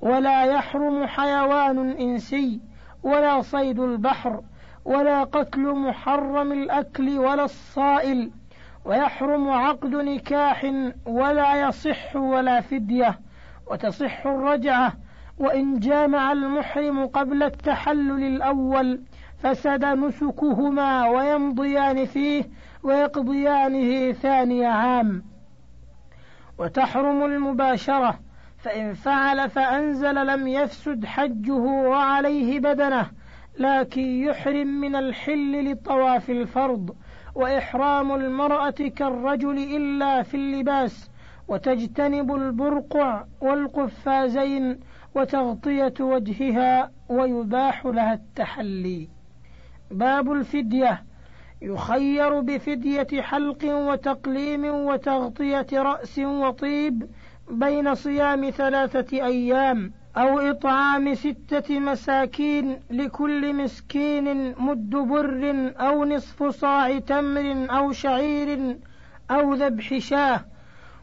ولا 0.00 0.44
يحرم 0.44 1.06
حيوان 1.06 1.90
إنسي 1.90 2.60
ولا 3.02 3.42
صيد 3.42 3.80
البحر 3.80 4.40
ولا 4.84 5.24
قتل 5.24 5.74
محرم 5.74 6.52
الأكل 6.52 7.18
ولا 7.18 7.44
الصائل. 7.44 8.30
ويحرم 8.84 9.50
عقد 9.50 9.94
نكاح 9.94 10.72
ولا 11.06 11.68
يصح 11.68 12.16
ولا 12.16 12.60
فدية. 12.60 13.18
وتصح 13.70 14.26
الرجعة 14.26 14.92
وإن 15.38 15.80
جامع 15.80 16.32
المحرم 16.32 17.06
قبل 17.06 17.42
التحلل 17.42 18.24
الأول 18.24 19.00
فسد 19.42 19.84
نسكهما 19.84 21.08
ويمضيان 21.08 22.04
فيه 22.04 22.44
ويقضيانه 22.82 24.12
ثاني 24.12 24.66
عام. 24.66 25.24
وتحرم 26.58 27.24
المباشرة 27.24 28.20
فإن 28.58 28.94
فعل 28.94 29.50
فأنزل 29.50 30.26
لم 30.26 30.48
يفسد 30.48 31.04
حجه 31.04 31.52
وعليه 31.62 32.60
بدنه 32.60 33.10
لكن 33.58 34.02
يحرم 34.02 34.66
من 34.66 34.96
الحل 34.96 35.70
لطواف 35.72 36.30
الفرض 36.30 36.96
وإحرام 37.34 38.14
المرأة 38.14 38.70
كالرجل 38.70 39.58
إلا 39.58 40.22
في 40.22 40.36
اللباس. 40.36 41.10
وتجتنب 41.48 42.34
البرقع 42.34 43.24
والقفازين 43.40 44.80
وتغطية 45.14 45.94
وجهها 46.00 46.90
ويباح 47.08 47.86
لها 47.86 48.14
التحلي. 48.14 49.08
باب 49.90 50.32
الفدية. 50.32 51.04
يخير 51.62 52.40
بفدية 52.40 53.22
حلق 53.22 53.64
وتقليم 53.64 54.64
وتغطية 54.64 55.66
رأس 55.72 56.18
وطيب 56.18 57.10
بين 57.50 57.94
صيام 57.94 58.50
ثلاثة 58.50 59.26
أيام 59.26 59.92
أو 60.16 60.38
إطعام 60.38 61.14
ستة 61.14 61.78
مساكين 61.78 62.80
لكل 62.90 63.54
مسكين 63.54 64.54
مد 64.58 64.90
بر 64.90 65.72
أو 65.76 66.04
نصف 66.04 66.42
صاع 66.42 66.98
تمر 66.98 67.66
أو 67.70 67.92
شعير 67.92 68.76
أو 69.30 69.54
ذبح 69.54 69.98
شاة. 69.98 70.40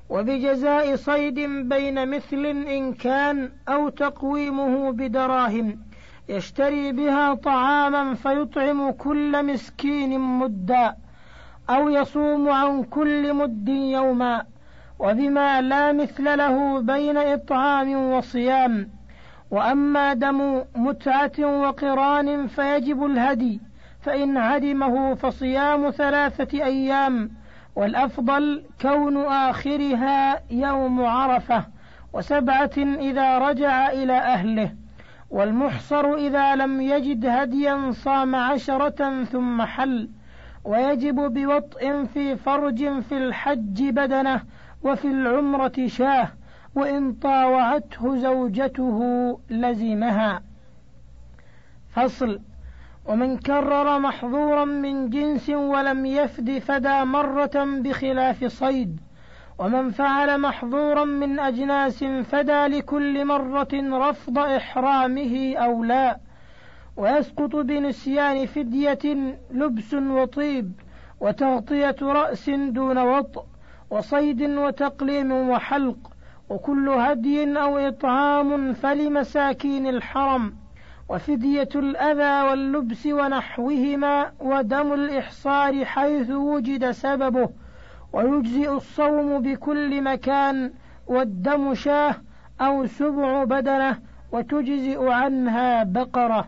وبجزاء 0.09 0.95
صيد 0.95 1.39
بين 1.69 2.09
مثل 2.09 2.45
إن 2.45 2.93
كان 2.93 3.51
أو 3.69 3.89
تقويمه 3.89 4.91
بدراهم. 4.91 5.79
يشتري 6.29 6.91
بها 6.91 7.33
طعاما 7.33 8.13
فيطعم 8.13 8.91
كل 8.91 9.45
مسكين 9.45 10.19
مدا 10.19 10.95
أو 11.69 11.89
يصوم 11.89 12.49
عن 12.49 12.83
كل 12.83 13.33
مد 13.33 13.69
يوما 13.69 14.45
وبما 14.99 15.61
لا 15.61 15.91
مثل 15.93 16.37
له 16.37 16.81
بين 16.81 17.17
إطعام 17.17 17.95
وصيام 17.95 18.89
وأما 19.51 20.13
دم 20.13 20.63
متعة 20.75 21.31
وقران 21.39 22.47
فيجب 22.47 23.05
الهدي 23.05 23.61
فإن 24.01 24.37
عدمه 24.37 25.15
فصيام 25.15 25.89
ثلاثة 25.89 26.63
أيام 26.63 27.31
والأفضل 27.75 28.63
كون 28.81 29.17
آخرها 29.25 30.41
يوم 30.51 31.05
عرفة 31.05 31.65
وسبعة 32.13 32.77
إذا 32.77 33.37
رجع 33.37 33.89
إلى 33.89 34.13
أهله 34.13 34.86
والمحصر 35.29 36.13
إذا 36.13 36.55
لم 36.55 36.81
يجد 36.81 37.25
هديا 37.25 37.91
صام 37.91 38.35
عشرة 38.35 39.23
ثم 39.23 39.61
حل 39.61 40.09
ويجب 40.63 41.15
بوطء 41.15 42.05
في 42.05 42.35
فرج 42.35 42.99
في 42.99 43.17
الحج 43.17 43.89
بدنه 43.89 44.41
وفي 44.83 45.07
العمرة 45.07 45.87
شاه 45.87 46.29
وإن 46.75 47.13
طاوعته 47.13 48.17
زوجته 48.17 48.99
لزمها. 49.49 50.41
فصل 51.89 52.39
ومن 53.05 53.37
كرر 53.37 53.99
محظورا 53.99 54.65
من 54.65 55.09
جنس 55.09 55.49
ولم 55.49 56.05
يفد 56.05 56.59
فدى 56.59 57.03
مرة 57.03 57.81
بخلاف 57.81 58.45
صيد 58.45 58.99
ومن 59.59 59.91
فعل 59.91 60.41
محظورا 60.41 61.05
من 61.05 61.39
أجناس 61.39 62.03
فدى 62.03 62.67
لكل 62.67 63.25
مرة 63.25 63.67
رفض 63.73 64.39
إحرامه 64.39 65.55
أو 65.55 65.83
لا 65.83 66.19
ويسقط 66.97 67.55
بنسيان 67.55 68.45
فدية 68.45 69.33
لبس 69.51 69.93
وطيب 69.93 70.71
وتغطية 71.19 71.95
رأس 72.01 72.49
دون 72.49 72.97
وطء 72.97 73.43
وصيد 73.89 74.41
وتقليم 74.41 75.31
وحلق 75.31 75.97
وكل 76.49 76.89
هدي 76.89 77.59
أو 77.59 77.77
إطعام 77.77 78.73
فلمساكين 78.73 79.87
الحرم 79.87 80.53
وفدية 81.09 81.69
الأذى 81.75 82.49
واللبس 82.49 83.05
ونحوهما 83.05 84.31
ودم 84.39 84.93
الإحصار 84.93 85.85
حيث 85.85 86.29
وجد 86.29 86.91
سببه. 86.91 87.49
ويجزئ 88.13 88.71
الصوم 88.71 89.41
بكل 89.41 90.01
مكان 90.01 90.73
والدم 91.07 91.73
شاه 91.73 92.15
أو 92.61 92.85
سبع 92.85 93.43
بدنة 93.43 93.99
وتجزئ 94.31 95.09
عنها 95.09 95.83
بقرة. 95.83 96.47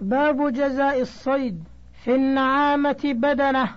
باب 0.00 0.52
جزاء 0.52 1.00
الصيد 1.00 1.64
في 2.04 2.14
النعامة 2.14 3.02
بدنة 3.04 3.68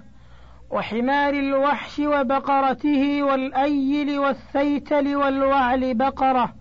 وحمار 0.72 1.34
الوحش 1.34 2.00
وبقرته 2.00 3.24
والأيل 3.24 4.20
والثيتل 4.20 5.16
والوعل 5.16 5.94
بقرة 5.94 6.54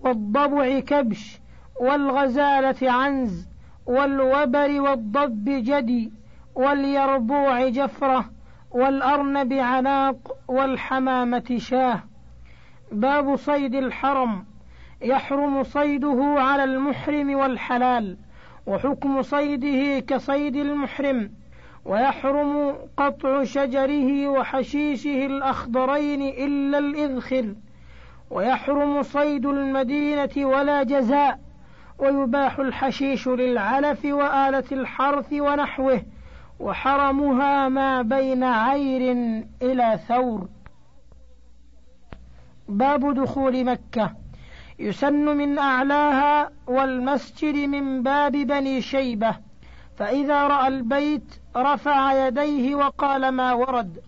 والضبع 0.00 0.80
كبش 0.80 1.40
والغزالة 1.80 2.92
عنز 2.92 3.48
والوبر 3.86 4.80
والضب 4.80 5.44
جدي 5.44 6.12
واليربوع 6.54 7.68
جفرة 7.68 8.30
والأرنب 8.70 9.52
عناق 9.52 10.36
والحمامة 10.48 11.56
شاه. 11.58 12.02
باب 12.92 13.36
صيد 13.36 13.74
الحرم. 13.74 14.44
يحرم 15.02 15.62
صيده 15.62 16.34
على 16.38 16.64
المحرم 16.64 17.34
والحلال 17.34 18.16
وحكم 18.66 19.22
صيده 19.22 19.98
كصيد 19.98 20.56
المحرم. 20.56 21.30
ويحرم 21.84 22.74
قطع 22.96 23.44
شجره 23.44 24.28
وحشيشه 24.28 25.26
الأخضرين 25.26 26.22
إلا 26.22 26.78
الإذخر 26.78 27.54
ويحرم 28.30 29.02
صيد 29.02 29.46
المدينة 29.46 30.46
ولا 30.46 30.82
جزاء. 30.82 31.38
ويباح 31.98 32.58
الحشيش 32.58 33.28
للعلف 33.28 34.04
وآلة 34.04 34.64
الحرث 34.72 35.32
ونحوه. 35.32 36.02
وحرمها 36.60 37.68
ما 37.68 38.02
بين 38.02 38.44
عير 38.44 39.12
إلى 39.62 40.00
ثور. 40.08 40.48
باب 42.68 43.14
دخول 43.14 43.64
مكة. 43.64 44.12
يسن 44.78 45.36
من 45.36 45.58
أعلاها 45.58 46.50
والمسجد 46.66 47.54
من 47.54 48.02
باب 48.02 48.32
بني 48.32 48.80
شيبة. 48.80 49.36
فإذا 49.96 50.46
رأى 50.46 50.68
البيت 50.68 51.40
رفع 51.56 52.26
يديه 52.26 52.74
وقال 52.74 53.28
ما 53.28 53.52
ورد. 53.52 54.00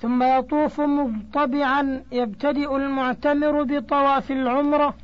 ثم 0.00 0.22
يطوف 0.22 0.80
مضطبعا 0.80 2.04
يبتدئ 2.12 2.76
المعتمر 2.76 3.62
بطواف 3.62 4.30
العمرة 4.30 4.94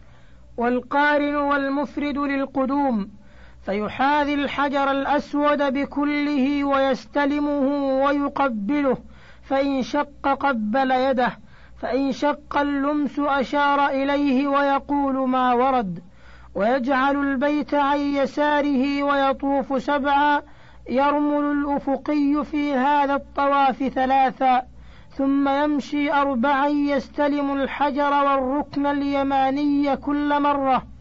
والقارن 0.56 1.34
والمفرد 1.34 2.18
للقدوم. 2.18 3.21
فيحاذي 3.62 4.34
الحجر 4.34 4.90
الأسود 4.90 5.72
بكله 5.72 6.64
ويستلمه 6.64 7.66
ويقبله 8.04 8.98
فإن 9.42 9.82
شق 9.82 10.28
قبل 10.28 10.90
يده 10.90 11.38
فإن 11.78 12.12
شق 12.12 12.58
اللمس 12.58 13.18
أشار 13.18 13.86
إليه 13.86 14.48
ويقول 14.48 15.28
ما 15.28 15.52
ورد 15.52 16.02
ويجعل 16.54 17.16
البيت 17.16 17.74
عن 17.74 17.98
يساره 17.98 19.02
ويطوف 19.02 19.82
سبعا 19.82 20.42
يرمل 20.88 21.44
الأفقي 21.52 22.44
في 22.44 22.74
هذا 22.74 23.14
الطواف 23.14 23.82
ثلاثا 23.82 24.62
ثم 25.16 25.48
يمشي 25.48 26.12
أربعا 26.12 26.66
يستلم 26.66 27.52
الحجر 27.52 28.10
والركن 28.24 28.86
اليماني 28.86 29.96
كل 29.96 30.40
مرة 30.40 30.91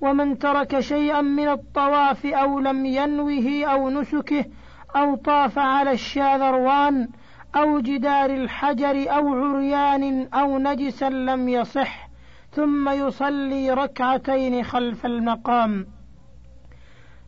ومن 0.00 0.38
ترك 0.38 0.80
شيئا 0.80 1.20
من 1.20 1.48
الطواف 1.48 2.26
أو 2.26 2.58
لم 2.58 2.86
ينوه 2.86 3.64
أو 3.64 3.90
نسكه 3.90 4.44
أو 4.96 5.14
طاف 5.14 5.58
على 5.58 5.92
الشاذروان 5.92 7.08
أو 7.56 7.80
جدار 7.80 8.30
الحجر 8.30 9.16
أو 9.16 9.34
عريان 9.34 10.28
أو 10.34 10.58
نجسا 10.58 11.08
لم 11.08 11.48
يصح 11.48 12.08
ثم 12.52 12.88
يصلي 12.88 13.70
ركعتين 13.70 14.64
خلف 14.64 15.06
المقام. 15.06 15.86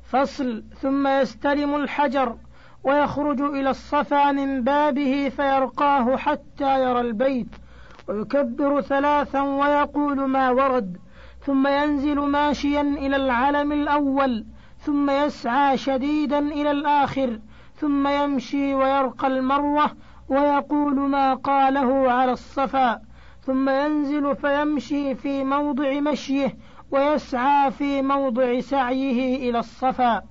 فصل 0.04 0.64
ثم 0.80 1.06
يستلم 1.08 1.74
الحجر 1.74 2.36
ويخرج 2.84 3.40
إلى 3.40 3.70
الصفا 3.70 4.32
من 4.32 4.64
بابه 4.64 5.28
فيرقاه 5.36 6.16
حتى 6.16 6.82
يرى 6.82 7.00
البيت 7.00 7.56
ويكبر 8.08 8.80
ثلاثا 8.80 9.40
ويقول 9.40 10.28
ما 10.28 10.50
ورد. 10.50 11.01
ثم 11.44 11.66
ينزل 11.66 12.20
ماشيا 12.20 12.80
إلى 12.80 13.16
العلم 13.16 13.72
الأول 13.72 14.44
ثم 14.78 15.10
يسعى 15.10 15.76
شديدا 15.76 16.38
إلى 16.38 16.70
الآخر 16.70 17.38
ثم 17.76 18.08
يمشي 18.08 18.74
ويرقى 18.74 19.26
المروة 19.26 19.90
ويقول 20.28 20.94
ما 20.94 21.34
قاله 21.34 22.12
على 22.12 22.32
الصفا 22.32 23.00
ثم 23.46 23.68
ينزل 23.68 24.36
فيمشي 24.36 25.14
في 25.14 25.44
موضع 25.44 26.00
مشيه 26.00 26.56
ويسعى 26.90 27.70
في 27.70 28.02
موضع 28.02 28.60
سعيه 28.60 29.50
إلى 29.50 29.58
الصفا. 29.58 30.22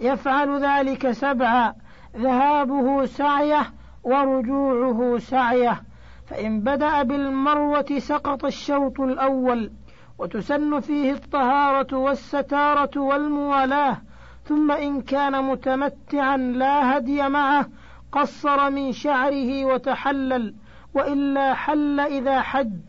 يفعل 0.00 0.64
ذلك 0.64 1.10
سبعا 1.10 1.74
ذهابه 2.16 3.04
سعيه 3.04 3.72
ورجوعه 4.02 5.18
سعيه. 5.18 5.82
فإن 6.26 6.60
بدأ 6.60 7.02
بالمروة 7.02 7.98
سقط 7.98 8.44
الشوط 8.44 9.00
الأول. 9.00 9.70
وتسن 10.18 10.80
فيه 10.80 11.12
الطهارة 11.12 11.96
والستارة 11.96 13.00
والموالاة 13.00 13.96
ثم 14.44 14.70
إن 14.70 15.00
كان 15.00 15.44
متمتعا 15.44 16.36
لا 16.36 16.96
هدي 16.96 17.28
معه 17.28 17.66
قصر 18.12 18.70
من 18.70 18.92
شعره 18.92 19.64
وتحلل 19.64 20.54
وإلا 20.94 21.54
حل 21.54 22.00
إذا 22.00 22.40
حج 22.40 22.80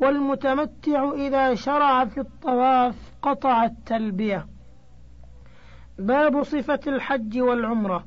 والمتمتع 0.00 1.12
إذا 1.12 1.54
شرع 1.54 2.04
في 2.04 2.20
الطواف 2.20 2.94
قطع 3.22 3.64
التلبية. 3.64 4.46
باب 5.98 6.42
صفة 6.42 6.80
الحج 6.86 7.40
والعمرة. 7.40 8.04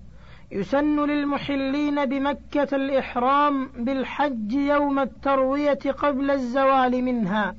يسن 0.51 1.05
للمحلين 1.05 2.05
بمكة 2.05 2.75
الإحرام 2.75 3.67
بالحج 3.67 4.53
يوم 4.53 4.99
التروية 4.99 5.79
قبل 5.97 6.31
الزوال 6.31 7.03
منها. 7.03 7.55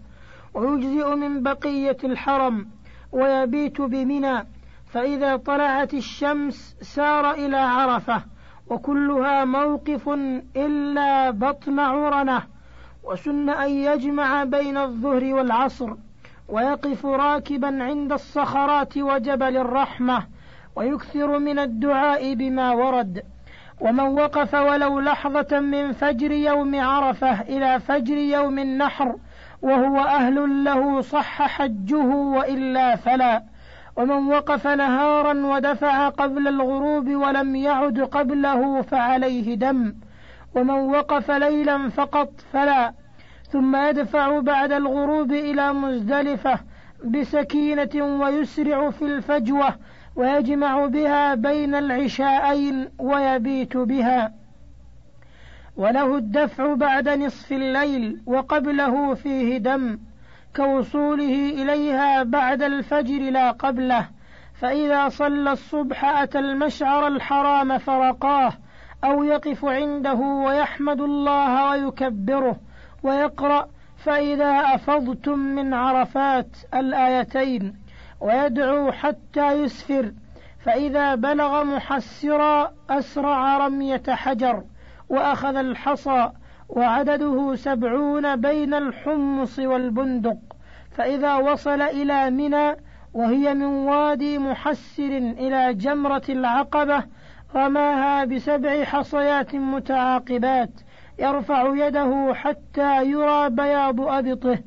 ويجزئ 0.59 1.15
من 1.15 1.43
بقية 1.43 1.97
الحرم 2.05 2.67
ويبيت 3.13 3.81
بمنى 3.81 4.47
فإذا 4.87 5.37
طلعت 5.37 5.95
الشمس 5.95 6.77
سار 6.83 7.31
إلى 7.31 7.57
عرفة 7.57 8.23
وكلها 8.71 9.45
موقف 9.45 10.09
إلا 10.57 11.31
بطن 11.31 11.79
عرنة 11.79 12.43
وسن 13.05 13.49
أن 13.49 13.71
يجمع 13.71 14.45
بين 14.45 14.77
الظهر 14.77 15.25
والعصر 15.25 15.95
ويقف 16.49 17.07
راكبا 17.07 17.83
عند 17.85 18.13
الصخرات 18.13 18.99
وجبل 18.99 19.57
الرحمة 19.57 20.27
ويكثر 20.77 21.39
من 21.39 21.59
الدعاء 21.59 22.35
بما 22.35 22.73
ورد. 22.73 23.23
ومن 23.81 24.01
وقف 24.01 24.55
ولو 24.55 25.01
لحظة 25.01 25.61
من 25.61 25.93
فجر 25.93 26.31
يوم 26.31 26.81
عرفة 26.81 27.41
إلى 27.41 27.81
فجر 27.81 28.17
يوم 28.17 28.59
النحر 28.59 29.17
وهو 29.63 29.99
أهل 29.99 30.65
له 30.65 31.01
صح 31.01 31.43
حجه 31.43 32.07
وإلا 32.15 32.97
فلا. 32.97 33.43
ومن 33.97 34.27
وقف 34.27 34.67
نهارا 34.67 35.47
ودفع 35.47 36.09
قبل 36.09 36.49
الغروب 36.49 37.09
ولم 37.09 37.57
يعد 37.57 38.01
قبله 38.01 38.83
فعليه 38.83 39.55
دم. 39.55 39.95
ومن 40.55 40.71
وقف 40.71 41.31
ليلا 41.31 41.89
فقط 41.89 42.41
فلا. 42.53 42.93
ثم 43.51 43.77
يدفع 43.77 44.41
بعد 44.41 44.73
الغروب 44.73 45.33
إلى 45.33 45.73
مزدلفة 45.73 46.59
بسكينة 47.05 48.21
ويسرع 48.21 48.91
في 48.91 49.03
الفجوة 49.05 49.75
ويجمع 50.17 50.87
بها 50.87 51.35
بين 51.35 51.75
العشاءين 51.75 52.89
ويبيت 52.99 53.77
بها. 53.77 54.38
وله 55.79 56.17
الدفع 56.17 56.75
بعد 56.75 57.09
نصف 57.09 57.53
الليل 57.53 58.21
وقبله 58.27 59.15
فيه 59.15 59.59
دم 59.59 59.99
كوصوله 60.57 61.51
إليها 61.51 62.23
بعد 62.23 62.63
الفجر 62.63 63.19
لا 63.19 63.51
قبله 63.51 64.09
فإذا 64.61 65.09
صلى 65.09 65.53
الصبح 65.53 66.05
أتى 66.05 66.39
المشعر 66.39 67.07
الحرام 67.07 67.79
فرقاه 67.79 68.53
أو 69.05 69.25
يقف 69.25 69.65
عنده 69.65 70.15
ويحمد 70.47 71.01
الله 71.01 71.71
ويكبره 71.71 72.57
ويقرأ 73.03 73.69
فإذا 73.97 74.51
أفضتم 74.75 75.39
من 75.39 75.75
عرفات 75.75 76.57
الآيتين 76.75 77.77
ويدعو 78.21 78.93
حتى 78.93 79.53
يسفر 79.53 80.13
فإذا 80.65 81.15
بلغ 81.15 81.65
محسرا 81.65 82.73
أسرع 82.91 83.67
رمية 83.67 84.03
حجر. 84.09 84.65
وأخذ 85.09 85.57
الحصى 85.57 86.31
وعدده 86.69 87.55
سبعون 87.55 88.37
بين 88.37 88.75
الحمص 88.75 89.59
والبندق 89.59 90.39
فإذا 90.91 91.35
وصل 91.35 91.83
إلى 91.83 92.31
منى 92.31 92.77
وهي 93.15 93.55
من 93.55 93.65
وادي 93.65 94.39
محسر 94.39 95.17
إلى 95.17 95.75
جمرة 95.75 96.23
العقبة 96.29 97.05
رماها 97.55 98.25
بسبع 98.25 98.85
حصيات 98.85 99.55
متعاقبات 99.55 100.71
يرفع 101.19 101.87
يده 101.87 102.35
حتى 102.35 103.05
يرى 103.05 103.51
بياض 103.51 104.01
أبطه 104.01 104.59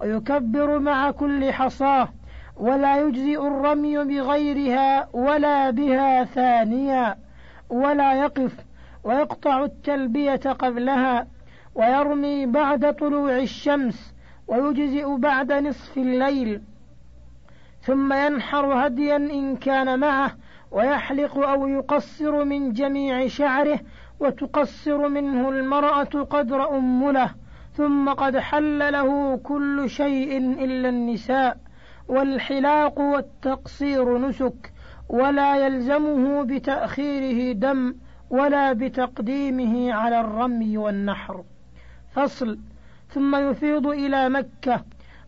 ويكبر 0.00 0.78
مع 0.78 1.10
كل 1.10 1.52
حصاه 1.52 2.08
ولا 2.56 3.00
يجزئ 3.00 3.46
الرمي 3.46 3.98
بغيرها 3.98 5.08
ولا 5.12 5.70
بها 5.70 6.24
ثانيا 6.24 7.16
ولا 7.70 8.12
يقف. 8.14 8.67
ويقطع 9.04 9.64
التلبية 9.64 10.52
قبلها 10.52 11.26
ويرمي 11.74 12.46
بعد 12.46 12.94
طلوع 12.94 13.36
الشمس 13.38 14.14
ويجزئ 14.48 15.16
بعد 15.16 15.52
نصف 15.52 15.98
الليل. 15.98 16.60
ثم 17.82 18.12
ينحر 18.12 18.86
هديا 18.86 19.16
إن 19.16 19.56
كان 19.56 19.98
معه 19.98 20.32
ويحلق 20.70 21.38
أو 21.38 21.66
يقصر 21.66 22.44
من 22.44 22.72
جميع 22.72 23.26
شعره 23.26 23.80
وتقصر 24.20 25.08
منه 25.08 25.48
المرأة 25.48 26.04
قدر 26.30 26.76
أمله 26.78 27.30
ثم 27.76 28.08
قد 28.08 28.38
حل 28.38 28.92
له 28.92 29.36
كل 29.36 29.90
شيء 29.90 30.38
إلا 30.38 30.88
النساء 30.88 31.56
والحلاق 32.08 32.98
والتقصير 33.00 34.18
نسك 34.18 34.72
ولا 35.08 35.66
يلزمه 35.66 36.42
بتأخيره 36.42 37.52
دم 37.52 37.94
ولا 38.30 38.72
بتقديمه 38.72 39.92
على 39.92 40.20
الرمي 40.20 40.78
والنحر. 40.78 41.44
فصل. 42.12 42.58
ثم 43.10 43.36
يفيض 43.36 43.86
إلى 43.86 44.28
مكة 44.28 44.84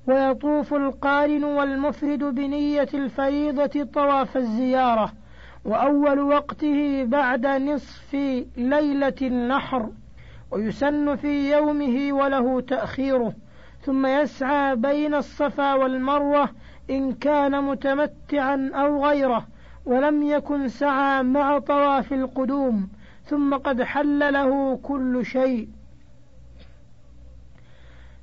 ويطوف 0.07 0.75
القارن 0.75 1.45
والمفرد 1.45 2.19
بنية 2.19 2.89
الفريضة 2.95 3.85
طواف 3.85 4.37
الزيارة 4.37 5.13
وأول 5.65 6.21
وقته 6.21 7.05
بعد 7.05 7.47
نصف 7.47 8.15
ليلة 8.57 9.15
النحر 9.23 9.91
ويسن 10.51 11.17
في 11.17 11.53
يومه 11.53 12.13
وله 12.13 12.61
تأخيره. 12.61 13.33
ثم 13.83 14.07
يسعى 14.07 14.77
بين 14.77 15.15
الصفا 15.15 15.75
والمروة 15.75 16.49
إن 16.91 17.13
كان 17.13 17.65
متمتعا 17.65 18.71
أو 18.75 19.07
غيره. 19.07 19.47
ولم 19.87 20.23
يكن 20.23 20.69
سعى 20.69 21.23
مع 21.23 21.59
طواف 21.59 22.13
القدوم 22.13 22.89
ثم 23.25 23.55
قد 23.55 23.83
حل 23.83 24.33
له 24.33 24.77
كل 24.83 25.27
شيء. 25.27 25.69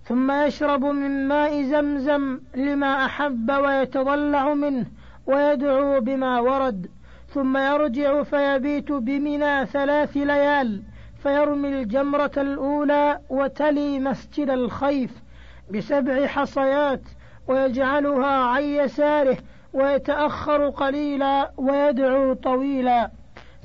ثم 0.05 0.31
يشرب 0.31 0.85
من 0.85 1.27
ماء 1.27 1.63
زمزم 1.63 2.39
لما 2.55 3.05
أحب 3.05 3.51
ويتضلع 3.51 4.53
منه 4.53 4.85
ويدعو 5.27 6.01
بما 6.01 6.39
ورد. 6.39 6.87
ثم 7.29 7.57
يرجع 7.57 8.23
فيبيت 8.23 8.91
بمنى 8.91 9.65
ثلاث 9.65 10.17
ليال 10.17 10.81
فيرمي 11.23 11.69
الجمرة 11.69 12.31
الأولى 12.37 13.19
وتلي 13.29 13.99
مسجد 13.99 14.49
الخيف 14.49 15.11
بسبع 15.73 16.27
حصيات 16.27 17.01
ويجعلها 17.47 18.27
عن 18.27 18.63
يساره 18.63 19.37
ويتأخر 19.73 20.69
قليلا 20.69 21.51
ويدعو 21.57 22.33
طويلا 22.33 23.11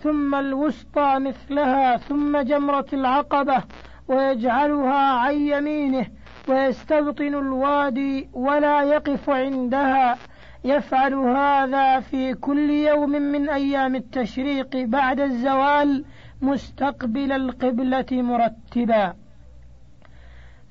ثم 0.03 0.35
الوسطى 0.35 1.19
مثلها 1.19 1.97
ثم 1.97 2.39
جمرة 2.39 2.87
العقبة 2.93 3.63
ويجعلها 4.09 5.19
عن 5.19 5.35
يمينه 5.35 6.07
ويستبطن 6.49 7.35
الوادي 7.35 8.29
ولا 8.33 8.83
يقف 8.83 9.31
عندها. 9.31 10.19
يفعل 10.65 11.15
هذا 11.15 12.01
في 12.01 12.35
كل 12.35 12.71
يوم 12.71 13.11
من 13.11 13.49
أيام 13.49 13.95
التشريق 13.95 14.77
بعد 14.77 15.21
الزوال 15.21 16.05
مستقبل 16.43 17.33
القبلة 17.33 18.07
مرتبا. 18.13 19.15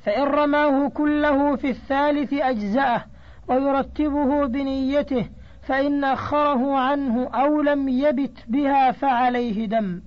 فإن 0.05 0.23
رماه 0.23 0.89
كله 0.89 1.55
في 1.55 1.69
الثالث 1.69 2.33
أجزأه 2.33 3.05
ويرتبه 3.47 4.45
بنيته 4.45 5.29
فإن 5.61 6.03
أخره 6.03 6.77
عنه 6.77 7.27
أو 7.27 7.61
لم 7.61 7.89
يبت 7.89 8.37
بها 8.47 8.91
فعليه 8.91 9.65
دم. 9.65 10.01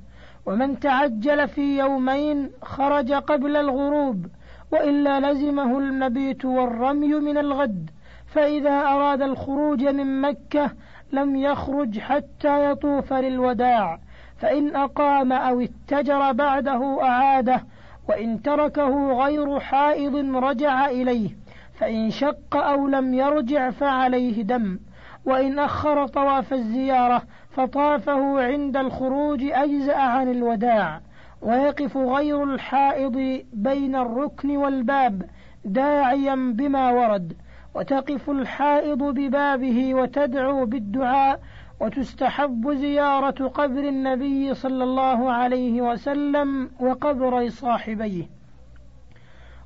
ومن 0.47 0.81
تعجل 0.81 1.49
في 1.49 1.79
يومين 1.79 2.51
خرج 2.63 3.13
قبل 3.13 3.57
الغروب 3.57 4.27
وإلا 4.73 5.33
لزمه 5.33 5.79
المبيت 5.79 6.45
والرمي 6.45 7.15
من 7.15 7.39
الغد. 7.39 7.91
فإذا 8.27 8.81
أراد 8.81 9.23
الخروج 9.23 9.85
من 9.85 10.21
مكة 10.21 10.71
لم 11.13 11.37
يخرج 11.37 11.99
حتى 11.99 12.71
يطوف 12.71 13.13
للوداع. 13.13 13.99
فإن 14.37 14.77
أقام 14.77 15.33
أو 15.33 15.61
اتجر 15.61 16.33
بعده 16.33 17.03
أعاده 17.03 17.65
وإن 18.09 18.43
تركه 18.43 19.13
غير 19.25 19.61
حائض 19.61 20.17
رجع 20.37 20.87
إليه. 20.87 21.44
فإن 21.75 22.11
شق 22.11 22.57
أو 22.57 22.89
لم 22.89 23.15
يرجع 23.15 23.71
فعليه 23.71 24.43
دم 24.43 24.79
وإن 25.25 25.59
أخر 25.59 26.07
طواف 26.07 26.53
الزيارة 26.53 27.23
فطافه 27.51 28.43
عند 28.43 28.77
الخروج 28.77 29.45
أجزأ 29.45 29.97
عن 29.97 30.31
الوداع. 30.31 31.01
ويقف 31.43 31.97
غير 31.97 32.45
الحائض 32.45 33.43
بين 33.53 33.97
الركن 33.97 34.57
والباب 34.57 35.23
داعيا 35.65 36.53
بما 36.55 36.91
ورد. 36.91 37.33
وتقف 37.75 38.31
الحائض 38.31 39.03
ببابه 39.03 39.95
وتدعو 39.95 40.67
بالدعاء. 40.67 41.41
وتستحب 41.81 42.73
زيارة 42.73 43.49
قبر 43.49 43.89
النبي 43.89 44.55
صلى 44.55 44.85
الله 44.85 45.33
عليه 45.33 45.83
وسلم 45.83 46.71
وقبر 46.81 47.49
صاحبيه. 47.49 48.25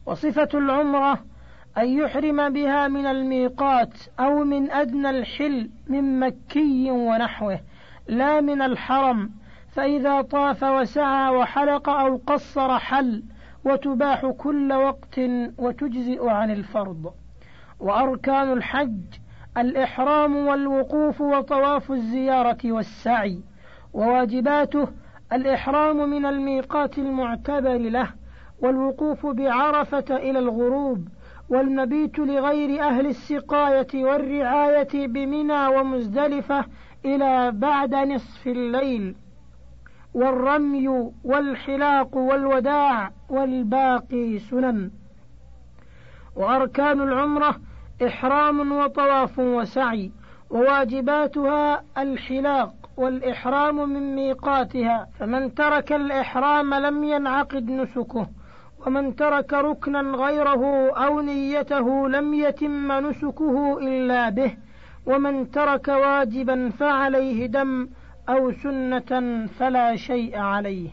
وصفة 0.07 0.49
العمرة 0.55 1.19
أن 1.79 1.89
يحرم 1.89 2.49
بها 2.49 2.89
من 2.89 3.07
الميقات 3.07 3.95
أو 4.21 4.45
من 4.45 4.71
أدنى 4.71 5.11
الحل 5.11 5.71
من 5.87 6.21
مكي 6.21 6.91
ونحوه 6.91 7.61
لا 8.09 8.41
من 8.41 8.63
الحرم. 8.63 9.31
فإذا 9.71 10.23
طاف 10.23 10.63
وسعى 10.63 11.37
وحلق 11.37 11.89
أو 11.89 12.21
قصر 12.27 12.79
حل 12.79 13.23
وتباح 13.65 14.27
كل 14.27 14.73
وقت 14.73 15.21
وتجزئ 15.59 16.29
عن 16.29 16.51
الفرض. 16.51 17.13
وأركان 17.81 18.53
الحج 18.53 19.01
الإحرام 19.59 20.37
والوقوف 20.37 21.21
وطواف 21.21 21.93
الزيارة 21.93 22.59
والسعي. 22.65 23.41
وواجباته 23.93 24.89
الإحرام 25.33 26.11
من 26.11 26.27
الميقات 26.27 26.99
المعتبر 26.99 27.77
له 27.77 28.09
والوقوف 28.63 29.27
بعرفة 29.27 30.17
إلى 30.17 30.39
الغروب. 30.39 31.09
والمبيت 31.49 32.19
لغير 32.19 32.83
أهل 32.83 33.07
السقاية 33.07 34.05
والرعاية 34.05 35.07
بمنى 35.07 35.67
ومزدلفة 35.67 36.65
إلى 37.05 37.51
بعد 37.51 37.95
نصف 37.95 38.47
الليل 38.47 39.15
والرمي 40.15 40.89
والحلاق 41.25 42.17
والوداع 42.17 43.11
والباقي 43.29 44.39
سنن. 44.39 44.91
وأركان 46.37 47.01
العمرة 47.01 47.57
إحرام 48.07 48.73
وطواف 48.73 49.39
وسعي 49.39 50.11
وواجباتها 50.51 51.83
الحلاق 51.99 52.75
والإحرام 52.97 53.89
من 53.89 54.15
ميقاتها. 54.15 55.09
فمن 55.19 55.55
ترك 55.55 55.93
الإحرام 55.93 56.75
لم 56.75 57.05
ينعقد 57.05 57.71
نسكه. 57.71 58.27
ومن 58.87 59.17
ترك 59.17 59.53
ركنا 59.53 60.01
غيره 60.01 60.91
أو 60.91 61.21
نيته 61.21 62.09
لم 62.09 62.35
يتم 62.35 62.93
نسكه 62.93 63.79
إلا 63.79 64.31
به 64.31 64.57
ومن 65.07 65.51
ترك 65.51 65.89
واجبا 65.89 66.71
فعليه 66.71 67.47
دم 67.47 67.89
أو 68.29 68.53
سنة 68.53 69.47
فلا 69.47 69.97
شيء 69.97 70.39
عليه. 70.39 70.91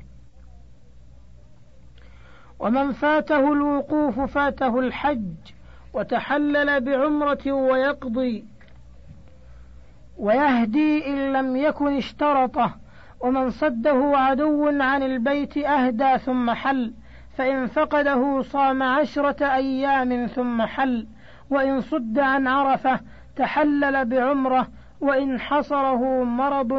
ومن 2.59 2.91
فاته 2.91 3.53
الوقوف 3.53 4.19
فاته 4.19 4.79
الحج 4.79 5.35
وتحلل 5.93 6.81
بعمرة 6.81 7.51
ويقضي 7.51 8.45
ويهدي 10.17 11.07
إن 11.07 11.33
لم 11.33 11.55
يكن 11.55 11.97
اشترطه 11.97 12.75
ومن 13.19 13.49
صده 13.49 14.11
عدو 14.17 14.67
عن 14.67 15.03
البيت 15.03 15.57
أهدى 15.57 16.17
ثم 16.17 16.51
حل. 16.51 16.93
فإن 17.37 17.67
فقده 17.67 18.41
صام 18.41 18.83
عشرة 18.83 19.55
أيام 19.55 20.27
ثم 20.27 20.61
حل 20.61 21.07
وإن 21.49 21.81
صد 21.81 22.19
عن 22.19 22.47
عرفة 22.47 22.99
تحلل 23.35 24.05
بعمرة 24.05 24.67
وإن 25.01 25.39
حصره 25.39 26.23
مرض 26.23 26.73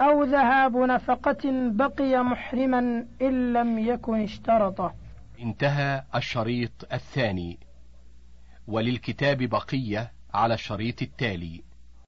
أو 0.00 0.22
ذهاب 0.24 0.76
نفقة 0.76 1.70
بقي 1.70 2.24
محرما 2.24 3.06
إن 3.22 3.52
لم 3.52 3.78
يكن 3.78 4.22
اشترطه. 4.22 4.94
انتهى 5.40 6.02
الشريط 6.14 6.92
الثاني. 6.92 7.58
وللكتاب 8.68 9.42
بقية 9.42 10.12
على 10.34 10.54
الشريط 10.54 11.02
التالي. 11.02 11.63